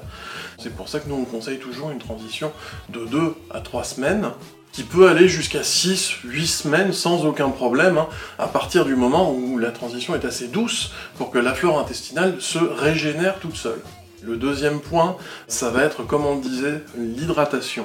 C'est 0.59 0.75
pour 0.77 0.91
ça 0.91 1.01
que 1.01 1.09
nous 1.09 1.17
on 1.17 1.25
conseille 1.25 1.59
toujours 1.59 1.91
une 1.91 1.99
transition 1.99 2.53
de 2.91 3.07
2 3.07 3.35
à 3.51 3.61
3 3.61 3.85
semaines 3.85 4.31
qui 4.73 4.83
peut 4.83 5.09
aller 5.09 5.29
jusqu'à 5.29 5.63
6, 5.63 6.13
8 6.25 6.47
semaines 6.47 6.93
sans 6.93 7.27
aucun 7.27 7.51
problème, 7.51 7.99
hein, 7.99 8.09
à 8.39 8.49
partir 8.49 8.85
du 8.87 8.97
moment 8.97 9.33
où 9.33 9.59
la 9.59 9.71
transition 9.71 10.15
est 10.15 10.25
assez 10.25 10.49
douce 10.49 10.93
pour 11.19 11.31
que 11.31 11.39
la 11.39 11.55
flore 11.55 11.79
intestinale 11.79 12.37
se 12.41 12.59
régénère 12.59 13.39
toute 13.39 13.57
seule. 13.57 13.83
Le 14.23 14.37
deuxième 14.37 14.81
point, 14.81 15.17
ça 15.47 15.71
va 15.71 15.83
être, 15.83 16.05
comme 16.05 16.25
on 16.25 16.37
disait, 16.37 16.83
l'hydratation. 16.97 17.85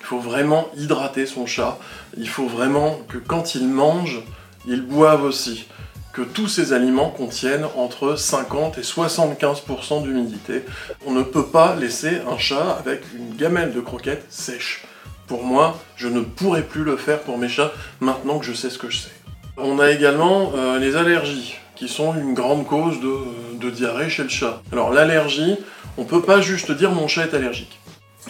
Il 0.00 0.06
faut 0.06 0.20
vraiment 0.20 0.68
hydrater 0.76 1.26
son 1.26 1.46
chat. 1.46 1.78
Il 2.16 2.28
faut 2.28 2.46
vraiment 2.46 3.00
que 3.08 3.18
quand 3.18 3.54
il 3.54 3.66
mange, 3.66 4.20
il 4.66 4.82
boive 4.82 5.24
aussi. 5.24 5.66
Que 6.12 6.22
tous 6.22 6.48
ces 6.48 6.72
aliments 6.72 7.10
contiennent 7.10 7.66
entre 7.76 8.16
50 8.16 8.78
et 8.78 8.82
75% 8.82 10.02
d'humidité. 10.02 10.64
On 11.06 11.12
ne 11.12 11.22
peut 11.22 11.46
pas 11.46 11.74
laisser 11.74 12.20
un 12.30 12.38
chat 12.38 12.76
avec 12.78 13.02
une 13.14 13.34
gamelle 13.36 13.72
de 13.72 13.80
croquettes 13.80 14.26
sèche. 14.30 14.87
Pour 15.28 15.44
moi, 15.44 15.78
je 15.96 16.08
ne 16.08 16.20
pourrais 16.20 16.62
plus 16.62 16.84
le 16.84 16.96
faire 16.96 17.20
pour 17.20 17.36
mes 17.36 17.50
chats 17.50 17.70
maintenant 18.00 18.38
que 18.38 18.46
je 18.46 18.54
sais 18.54 18.70
ce 18.70 18.78
que 18.78 18.88
je 18.88 18.96
sais. 18.96 19.12
On 19.58 19.78
a 19.78 19.90
également 19.90 20.52
euh, 20.56 20.78
les 20.78 20.96
allergies, 20.96 21.56
qui 21.76 21.86
sont 21.86 22.14
une 22.14 22.32
grande 22.32 22.66
cause 22.66 22.96
de, 23.00 23.70
diarrhée 23.70 24.08
chez 24.08 24.22
le 24.22 24.30
chat. 24.30 24.62
Alors 24.72 24.90
l'allergie, 24.90 25.58
on 25.98 26.04
peut 26.04 26.22
pas 26.22 26.40
juste 26.40 26.72
dire 26.72 26.92
mon 26.92 27.08
chat 27.08 27.24
est 27.24 27.34
allergique. 27.34 27.78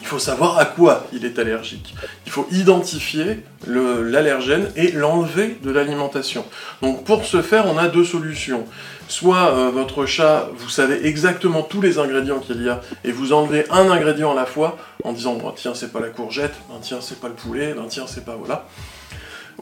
Il 0.01 0.07
faut 0.07 0.19
savoir 0.19 0.59
à 0.59 0.65
quoi 0.65 1.07
il 1.13 1.25
est 1.25 1.39
allergique. 1.39 1.95
Il 2.27 2.33
faut 2.33 2.47
identifier 2.51 3.43
l'allergène 3.67 4.71
et 4.77 4.93
l'enlever 4.93 5.59
de 5.63 5.71
l'alimentation. 5.71 6.45
Donc 6.83 7.05
pour 7.05 7.25
ce 7.25 7.43
faire, 7.43 7.67
on 7.67 7.77
a 7.79 7.89
deux 7.89 8.05
solutions. 8.05 8.65
Soit 9.09 9.53
euh, 9.53 9.71
votre 9.71 10.07
chat, 10.07 10.49
vous 10.57 10.69
savez 10.69 11.07
exactement 11.07 11.63
tous 11.63 11.81
les 11.81 11.99
ingrédients 11.99 12.41
qu'il 12.41 12.63
y 12.63 12.69
a 12.69 12.81
et 13.05 13.11
vous 13.11 13.33
enlevez 13.33 13.65
un 13.71 13.91
ingrédient 13.91 14.33
à 14.33 14.35
la 14.35 14.47
fois 14.47 14.77
en 15.03 15.13
disant 15.13 15.35
bon, 15.35 15.51
tiens 15.53 15.75
c'est 15.75 15.93
pas 15.93 16.01
la 16.01 16.09
courgette, 16.09 16.55
ben, 16.69 16.77
tiens 16.83 16.99
c'est 17.01 17.19
pas 17.19 17.29
le 17.29 17.35
poulet, 17.35 17.73
ben, 17.75 17.87
tiens 17.89 18.05
c'est 18.07 18.25
pas 18.25 18.37
voilà. 18.37 18.67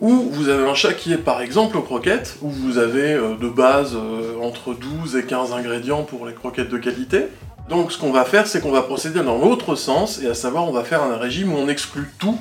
Ou 0.00 0.28
vous 0.30 0.48
avez 0.48 0.68
un 0.68 0.74
chat 0.74 0.92
qui 0.92 1.12
est 1.12 1.18
par 1.18 1.40
exemple 1.40 1.76
aux 1.78 1.82
croquettes, 1.82 2.36
où 2.42 2.50
vous 2.50 2.78
avez 2.78 3.14
euh, 3.14 3.36
de 3.36 3.48
base 3.48 3.94
euh, 3.94 4.38
entre 4.42 4.74
12 4.74 5.16
et 5.16 5.24
15 5.24 5.52
ingrédients 5.52 6.02
pour 6.02 6.26
les 6.26 6.34
croquettes 6.34 6.68
de 6.68 6.78
qualité. 6.78 7.28
Donc 7.68 7.90
ce 7.90 7.98
qu'on 7.98 8.12
va 8.12 8.24
faire, 8.24 8.46
c'est 8.46 8.60
qu'on 8.60 8.70
va 8.70 8.82
procéder 8.82 9.22
dans 9.22 9.38
l'autre 9.38 9.74
sens, 9.74 10.20
et 10.22 10.28
à 10.28 10.34
savoir 10.34 10.68
on 10.68 10.72
va 10.72 10.84
faire 10.84 11.02
un 11.02 11.16
régime 11.16 11.52
où 11.52 11.56
on 11.56 11.68
exclut 11.68 12.08
tout, 12.18 12.38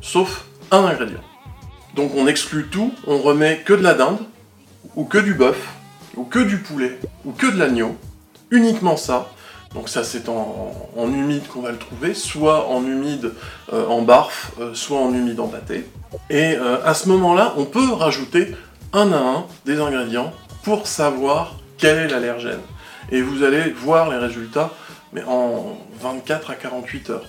sauf 0.00 0.46
un 0.70 0.84
ingrédient. 0.84 1.20
Donc 1.96 2.12
on 2.16 2.26
exclut 2.26 2.68
tout, 2.68 2.92
on 3.06 3.18
remet 3.18 3.62
que 3.64 3.72
de 3.72 3.82
la 3.82 3.94
dinde, 3.94 4.18
ou 4.94 5.04
que 5.04 5.18
du 5.18 5.34
bœuf, 5.34 5.58
ou 6.16 6.24
que 6.24 6.38
du 6.38 6.58
poulet, 6.58 6.98
ou 7.24 7.32
que 7.32 7.46
de 7.46 7.58
l'agneau, 7.58 7.96
uniquement 8.50 8.96
ça. 8.96 9.30
Donc 9.74 9.88
ça 9.88 10.04
c'est 10.04 10.28
en, 10.28 10.72
humide 11.08 11.46
qu'on 11.48 11.62
va 11.62 11.72
le 11.72 11.78
trouver, 11.78 12.14
soit 12.14 12.68
en 12.68 12.84
humide 12.84 13.32
euh, 13.72 13.86
en 13.88 14.02
barf, 14.02 14.52
euh, 14.60 14.74
soit 14.74 14.98
en 14.98 15.12
humide 15.12 15.40
en 15.40 15.48
pâté. 15.48 15.86
Et 16.30 16.54
euh, 16.56 16.84
à 16.84 16.94
ce 16.94 17.08
moment-là, 17.08 17.54
on 17.56 17.64
peut 17.64 17.92
rajouter 17.92 18.54
un 18.92 19.12
à 19.12 19.16
un 19.16 19.46
des 19.64 19.80
ingrédients 19.80 20.32
pour 20.62 20.86
savoir 20.86 21.56
quel 21.78 21.98
est 21.98 22.08
l'allergène. 22.08 22.60
Et 23.12 23.20
vous 23.20 23.44
allez 23.44 23.70
voir 23.70 24.10
les 24.10 24.16
résultats, 24.16 24.70
mais 25.12 25.22
en 25.24 25.78
24 26.00 26.50
à 26.50 26.54
48 26.54 27.10
heures. 27.10 27.26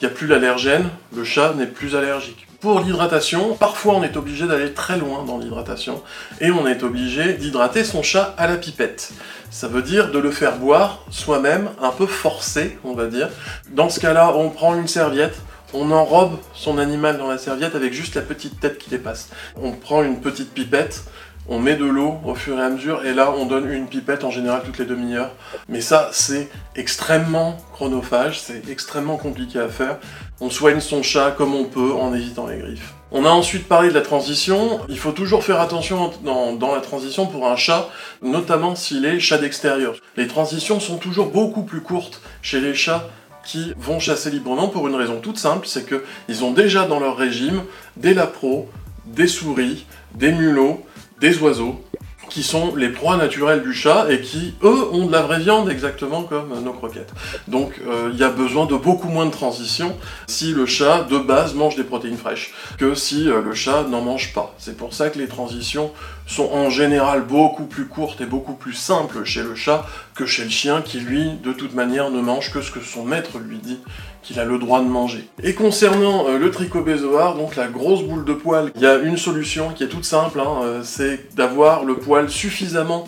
Il 0.00 0.06
n'y 0.06 0.12
a 0.12 0.14
plus 0.14 0.26
l'allergène, 0.26 0.90
le 1.16 1.24
chat 1.24 1.54
n'est 1.54 1.66
plus 1.66 1.96
allergique. 1.96 2.46
Pour 2.60 2.80
l'hydratation, 2.80 3.54
parfois 3.54 3.94
on 3.94 4.02
est 4.02 4.18
obligé 4.18 4.46
d'aller 4.46 4.74
très 4.74 4.98
loin 4.98 5.24
dans 5.24 5.38
l'hydratation 5.38 6.02
et 6.40 6.50
on 6.50 6.66
est 6.66 6.82
obligé 6.82 7.32
d'hydrater 7.32 7.82
son 7.82 8.02
chat 8.02 8.34
à 8.36 8.46
la 8.46 8.56
pipette. 8.56 9.14
Ça 9.50 9.68
veut 9.68 9.80
dire 9.80 10.10
de 10.10 10.18
le 10.18 10.30
faire 10.30 10.58
boire 10.58 11.02
soi-même, 11.10 11.70
un 11.80 11.90
peu 11.90 12.06
forcé, 12.06 12.78
on 12.84 12.92
va 12.92 13.06
dire. 13.06 13.30
Dans 13.70 13.88
ce 13.88 14.00
cas-là, 14.00 14.34
on 14.36 14.50
prend 14.50 14.76
une 14.76 14.86
serviette, 14.86 15.36
on 15.72 15.90
enrobe 15.92 16.38
son 16.52 16.76
animal 16.76 17.16
dans 17.16 17.28
la 17.28 17.38
serviette 17.38 17.74
avec 17.74 17.94
juste 17.94 18.16
la 18.16 18.22
petite 18.22 18.60
tête 18.60 18.76
qui 18.76 18.90
dépasse. 18.90 19.30
On 19.56 19.72
prend 19.72 20.02
une 20.02 20.20
petite 20.20 20.52
pipette, 20.52 21.04
on 21.48 21.58
met 21.58 21.76
de 21.76 21.84
l'eau 21.84 22.18
au 22.24 22.34
fur 22.34 22.58
et 22.58 22.62
à 22.62 22.68
mesure, 22.68 23.04
et 23.04 23.14
là 23.14 23.32
on 23.36 23.46
donne 23.46 23.70
une 23.70 23.86
pipette 23.86 24.24
en 24.24 24.30
général 24.30 24.62
toutes 24.64 24.78
les 24.78 24.84
demi-heures. 24.84 25.32
Mais 25.68 25.80
ça, 25.80 26.10
c'est 26.12 26.48
extrêmement 26.76 27.56
chronophage, 27.72 28.40
c'est 28.40 28.68
extrêmement 28.68 29.16
compliqué 29.16 29.58
à 29.58 29.68
faire. 29.68 29.98
On 30.40 30.50
soigne 30.50 30.80
son 30.80 31.02
chat 31.02 31.32
comme 31.32 31.54
on 31.54 31.64
peut 31.64 31.92
en 31.92 32.14
évitant 32.14 32.46
les 32.46 32.58
griffes. 32.58 32.94
On 33.14 33.26
a 33.26 33.28
ensuite 33.28 33.68
parlé 33.68 33.90
de 33.90 33.94
la 33.94 34.00
transition. 34.00 34.80
Il 34.88 34.98
faut 34.98 35.12
toujours 35.12 35.44
faire 35.44 35.60
attention 35.60 36.10
dans, 36.24 36.74
la 36.74 36.80
transition 36.80 37.26
pour 37.26 37.46
un 37.46 37.56
chat, 37.56 37.90
notamment 38.22 38.74
s'il 38.74 39.04
est 39.04 39.20
chat 39.20 39.36
d'extérieur. 39.36 39.94
Les 40.16 40.26
transitions 40.26 40.80
sont 40.80 40.96
toujours 40.96 41.30
beaucoup 41.30 41.62
plus 41.62 41.82
courtes 41.82 42.22
chez 42.40 42.60
les 42.60 42.74
chats 42.74 43.06
qui 43.44 43.74
vont 43.76 43.98
chasser 43.98 44.30
librement 44.30 44.68
pour 44.68 44.88
une 44.88 44.94
raison 44.94 45.20
toute 45.20 45.36
simple, 45.36 45.66
c'est 45.66 45.84
qu'ils 45.84 46.44
ont 46.44 46.52
déjà 46.52 46.86
dans 46.86 47.00
leur 47.00 47.16
régime 47.16 47.64
des 47.96 48.14
lapros, 48.14 48.70
des 49.04 49.26
souris, 49.26 49.84
des 50.14 50.32
mulots, 50.32 50.86
des 51.22 51.38
oiseaux 51.38 51.80
qui 52.28 52.42
sont 52.42 52.74
les 52.74 52.88
proies 52.88 53.16
naturelles 53.16 53.62
du 53.62 53.74
chat 53.74 54.06
et 54.10 54.22
qui, 54.22 54.54
eux, 54.62 54.88
ont 54.90 55.06
de 55.06 55.12
la 55.12 55.20
vraie 55.20 55.38
viande 55.38 55.68
exactement 55.68 56.22
comme 56.22 56.48
nos 56.64 56.72
croquettes. 56.72 57.12
Donc 57.46 57.80
euh, 57.86 58.10
il 58.12 58.18
y 58.18 58.24
a 58.24 58.30
besoin 58.30 58.64
de 58.66 58.74
beaucoup 58.74 59.08
moins 59.08 59.26
de 59.26 59.30
transition 59.30 59.94
si 60.26 60.52
le 60.52 60.64
chat, 60.64 61.02
de 61.02 61.18
base, 61.18 61.54
mange 61.54 61.76
des 61.76 61.84
protéines 61.84 62.16
fraîches 62.16 62.54
que 62.78 62.94
si 62.94 63.28
euh, 63.28 63.42
le 63.42 63.54
chat 63.54 63.84
n'en 63.84 64.00
mange 64.00 64.32
pas. 64.32 64.54
C'est 64.58 64.76
pour 64.76 64.94
ça 64.94 65.10
que 65.10 65.18
les 65.18 65.28
transitions 65.28 65.92
sont 66.26 66.48
en 66.52 66.70
général 66.70 67.22
beaucoup 67.22 67.66
plus 67.66 67.86
courtes 67.86 68.20
et 68.20 68.26
beaucoup 68.26 68.54
plus 68.54 68.72
simples 68.72 69.24
chez 69.24 69.42
le 69.42 69.54
chat 69.54 69.86
que 70.14 70.24
chez 70.24 70.44
le 70.44 70.50
chien 70.50 70.80
qui, 70.80 71.00
lui, 71.00 71.32
de 71.44 71.52
toute 71.52 71.74
manière, 71.74 72.10
ne 72.10 72.20
mange 72.20 72.50
que 72.50 72.62
ce 72.62 72.70
que 72.70 72.80
son 72.80 73.04
maître 73.04 73.38
lui 73.38 73.58
dit 73.58 73.78
qu'il 74.22 74.38
a 74.38 74.44
le 74.44 74.58
droit 74.58 74.80
de 74.80 74.88
manger. 74.88 75.28
Et 75.42 75.54
concernant 75.54 76.28
euh, 76.28 76.38
le 76.38 76.50
tricobézoar, 76.50 77.36
donc 77.36 77.56
la 77.56 77.66
grosse 77.66 78.02
boule 78.02 78.24
de 78.24 78.32
poil, 78.32 78.70
il 78.76 78.82
y 78.82 78.86
a 78.86 78.96
une 78.96 79.16
solution 79.16 79.70
qui 79.70 79.84
est 79.84 79.88
toute 79.88 80.04
simple, 80.04 80.40
hein, 80.40 80.60
euh, 80.62 80.80
c'est 80.84 81.34
d'avoir 81.34 81.84
le 81.84 81.96
poil 81.96 82.30
suffisamment 82.30 83.06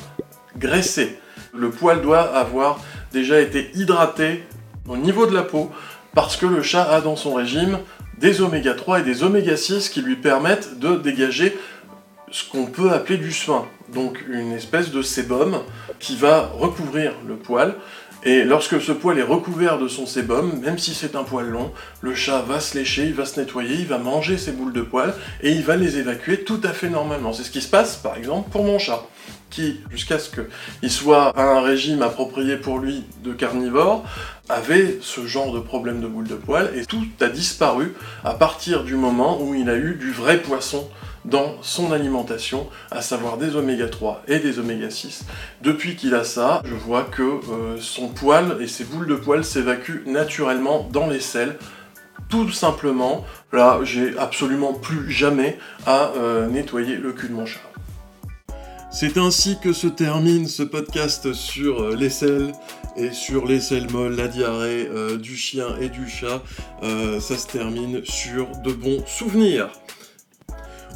graissé. 0.58 1.18
Le 1.54 1.70
poil 1.70 2.02
doit 2.02 2.22
avoir 2.22 2.80
déjà 3.12 3.40
été 3.40 3.70
hydraté 3.74 4.44
au 4.88 4.96
niveau 4.96 5.26
de 5.26 5.34
la 5.34 5.42
peau 5.42 5.70
parce 6.14 6.36
que 6.36 6.46
le 6.46 6.62
chat 6.62 6.82
a 6.82 7.00
dans 7.00 7.16
son 7.16 7.34
régime 7.34 7.78
des 8.18 8.40
oméga 8.40 8.74
3 8.74 9.00
et 9.00 9.02
des 9.02 9.22
oméga 9.22 9.56
6 9.56 9.88
qui 9.88 10.00
lui 10.00 10.16
permettent 10.16 10.78
de 10.78 10.96
dégager 10.96 11.56
ce 12.30 12.48
qu'on 12.48 12.66
peut 12.66 12.90
appeler 12.90 13.18
du 13.18 13.32
soin, 13.32 13.66
donc 13.92 14.24
une 14.28 14.52
espèce 14.52 14.90
de 14.90 15.02
sébum 15.02 15.60
qui 16.00 16.16
va 16.16 16.50
recouvrir 16.58 17.12
le 17.26 17.36
poil 17.36 17.76
Et 18.26 18.42
lorsque 18.44 18.80
ce 18.80 18.92
poil 18.92 19.18
est 19.18 19.22
recouvert 19.22 19.78
de 19.78 19.86
son 19.86 20.06
sébum, 20.06 20.58
même 20.60 20.78
si 20.78 20.94
c'est 20.94 21.14
un 21.14 21.24
poil 21.24 21.46
long, 21.46 21.70
le 22.00 22.14
chat 22.14 22.40
va 22.40 22.58
se 22.58 22.76
lécher, 22.76 23.04
il 23.04 23.12
va 23.12 23.26
se 23.26 23.38
nettoyer, 23.38 23.76
il 23.76 23.86
va 23.86 23.98
manger 23.98 24.38
ses 24.38 24.52
boules 24.52 24.72
de 24.72 24.80
poil 24.80 25.12
et 25.42 25.52
il 25.52 25.62
va 25.62 25.76
les 25.76 25.98
évacuer 25.98 26.42
tout 26.42 26.60
à 26.64 26.70
fait 26.70 26.88
normalement. 26.88 27.34
C'est 27.34 27.42
ce 27.42 27.50
qui 27.50 27.60
se 27.60 27.68
passe 27.68 27.96
par 27.96 28.16
exemple 28.16 28.48
pour 28.50 28.64
mon 28.64 28.78
chat 28.78 29.06
qui, 29.50 29.80
jusqu'à 29.90 30.18
ce 30.18 30.30
qu'il 30.30 30.90
soit 30.90 31.28
à 31.38 31.42
un 31.42 31.60
régime 31.60 32.02
approprié 32.02 32.56
pour 32.56 32.78
lui 32.78 33.04
de 33.22 33.32
carnivore, 33.32 34.04
avait 34.48 34.98
ce 35.00 35.26
genre 35.26 35.52
de 35.52 35.60
problème 35.60 36.00
de 36.00 36.08
boule 36.08 36.26
de 36.26 36.34
poil, 36.34 36.72
et 36.74 36.84
tout 36.84 37.04
a 37.20 37.28
disparu 37.28 37.94
à 38.24 38.34
partir 38.34 38.82
du 38.82 38.96
moment 38.96 39.40
où 39.40 39.54
il 39.54 39.70
a 39.70 39.76
eu 39.76 39.94
du 39.94 40.10
vrai 40.10 40.42
poisson 40.42 40.88
dans 41.24 41.56
son 41.62 41.92
alimentation, 41.92 42.68
à 42.90 43.00
savoir 43.00 43.38
des 43.38 43.56
oméga 43.56 43.88
3 43.88 44.22
et 44.28 44.38
des 44.38 44.58
oméga 44.58 44.90
6. 44.90 45.24
Depuis 45.62 45.96
qu'il 45.96 46.14
a 46.14 46.24
ça, 46.24 46.62
je 46.64 46.74
vois 46.74 47.04
que 47.04 47.22
euh, 47.22 47.76
son 47.78 48.08
poil 48.08 48.58
et 48.60 48.68
ses 48.68 48.84
boules 48.84 49.06
de 49.06 49.14
poil 49.14 49.44
s'évacuent 49.44 50.04
naturellement 50.06 50.88
dans 50.92 51.06
les 51.06 51.20
selles. 51.20 51.56
Tout 52.28 52.50
simplement, 52.50 53.24
là, 53.52 53.80
j'ai 53.82 54.16
absolument 54.18 54.72
plus 54.72 55.10
jamais 55.10 55.58
à 55.86 56.12
euh, 56.16 56.48
nettoyer 56.48 56.96
le 56.96 57.12
cul 57.12 57.28
de 57.28 57.34
mon 57.34 57.46
chat. 57.46 57.60
C'est 58.90 59.18
ainsi 59.18 59.58
que 59.60 59.72
se 59.72 59.88
termine 59.88 60.46
ce 60.46 60.62
podcast 60.62 61.32
sur 61.32 61.82
euh, 61.82 61.96
les 61.96 62.10
selles 62.10 62.52
et 62.96 63.12
sur 63.12 63.44
les 63.46 63.60
selles 63.60 63.90
molles, 63.90 64.14
la 64.14 64.28
diarrhée 64.28 64.88
du 65.18 65.36
chien 65.36 65.66
et 65.80 65.88
du 65.88 66.08
chat. 66.08 66.40
ça 66.80 67.36
se 67.36 67.48
termine 67.48 68.04
sur 68.04 68.46
de 68.64 68.72
bons 68.72 69.04
souvenirs. 69.04 69.68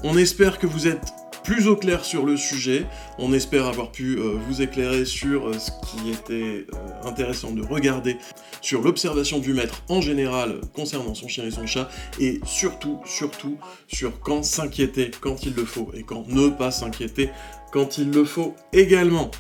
On 0.05 0.17
espère 0.17 0.59
que 0.59 0.67
vous 0.67 0.87
êtes 0.87 1.13
plus 1.43 1.67
au 1.67 1.77
clair 1.77 2.05
sur 2.05 2.25
le 2.25 2.37
sujet. 2.37 2.87
On 3.19 3.33
espère 3.33 3.67
avoir 3.67 3.91
pu 3.91 4.19
euh, 4.19 4.37
vous 4.47 4.63
éclairer 4.63 5.05
sur 5.05 5.49
euh, 5.49 5.55
ce 5.55 5.71
qui 5.87 6.11
était 6.11 6.67
euh, 6.73 7.09
intéressant 7.09 7.51
de 7.51 7.63
regarder, 7.63 8.17
sur 8.61 8.83
l'observation 8.83 9.39
du 9.39 9.55
maître 9.55 9.83
en 9.89 10.01
général 10.01 10.61
concernant 10.75 11.15
son 11.15 11.27
chien 11.27 11.45
et 11.45 11.51
son 11.51 11.67
chat, 11.67 11.89
et 12.21 12.41
surtout, 12.45 13.01
surtout, 13.07 13.57
sur 13.89 14.21
quand 14.21 14.45
s'inquiéter 14.45 15.11
quand 15.21 15.45
il 15.45 15.55
le 15.55 15.65
faut, 15.65 15.91
et 15.95 16.03
quand 16.03 16.29
ne 16.29 16.49
pas 16.49 16.71
s'inquiéter 16.71 17.31
quand 17.73 17.99
il 17.99 18.11
le 18.11 18.25
faut 18.25 18.55
également. 18.73 19.31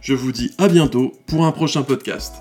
Je 0.00 0.14
vous 0.14 0.32
dis 0.32 0.52
à 0.58 0.68
bientôt 0.68 1.12
pour 1.26 1.46
un 1.46 1.52
prochain 1.52 1.82
podcast. 1.82 2.34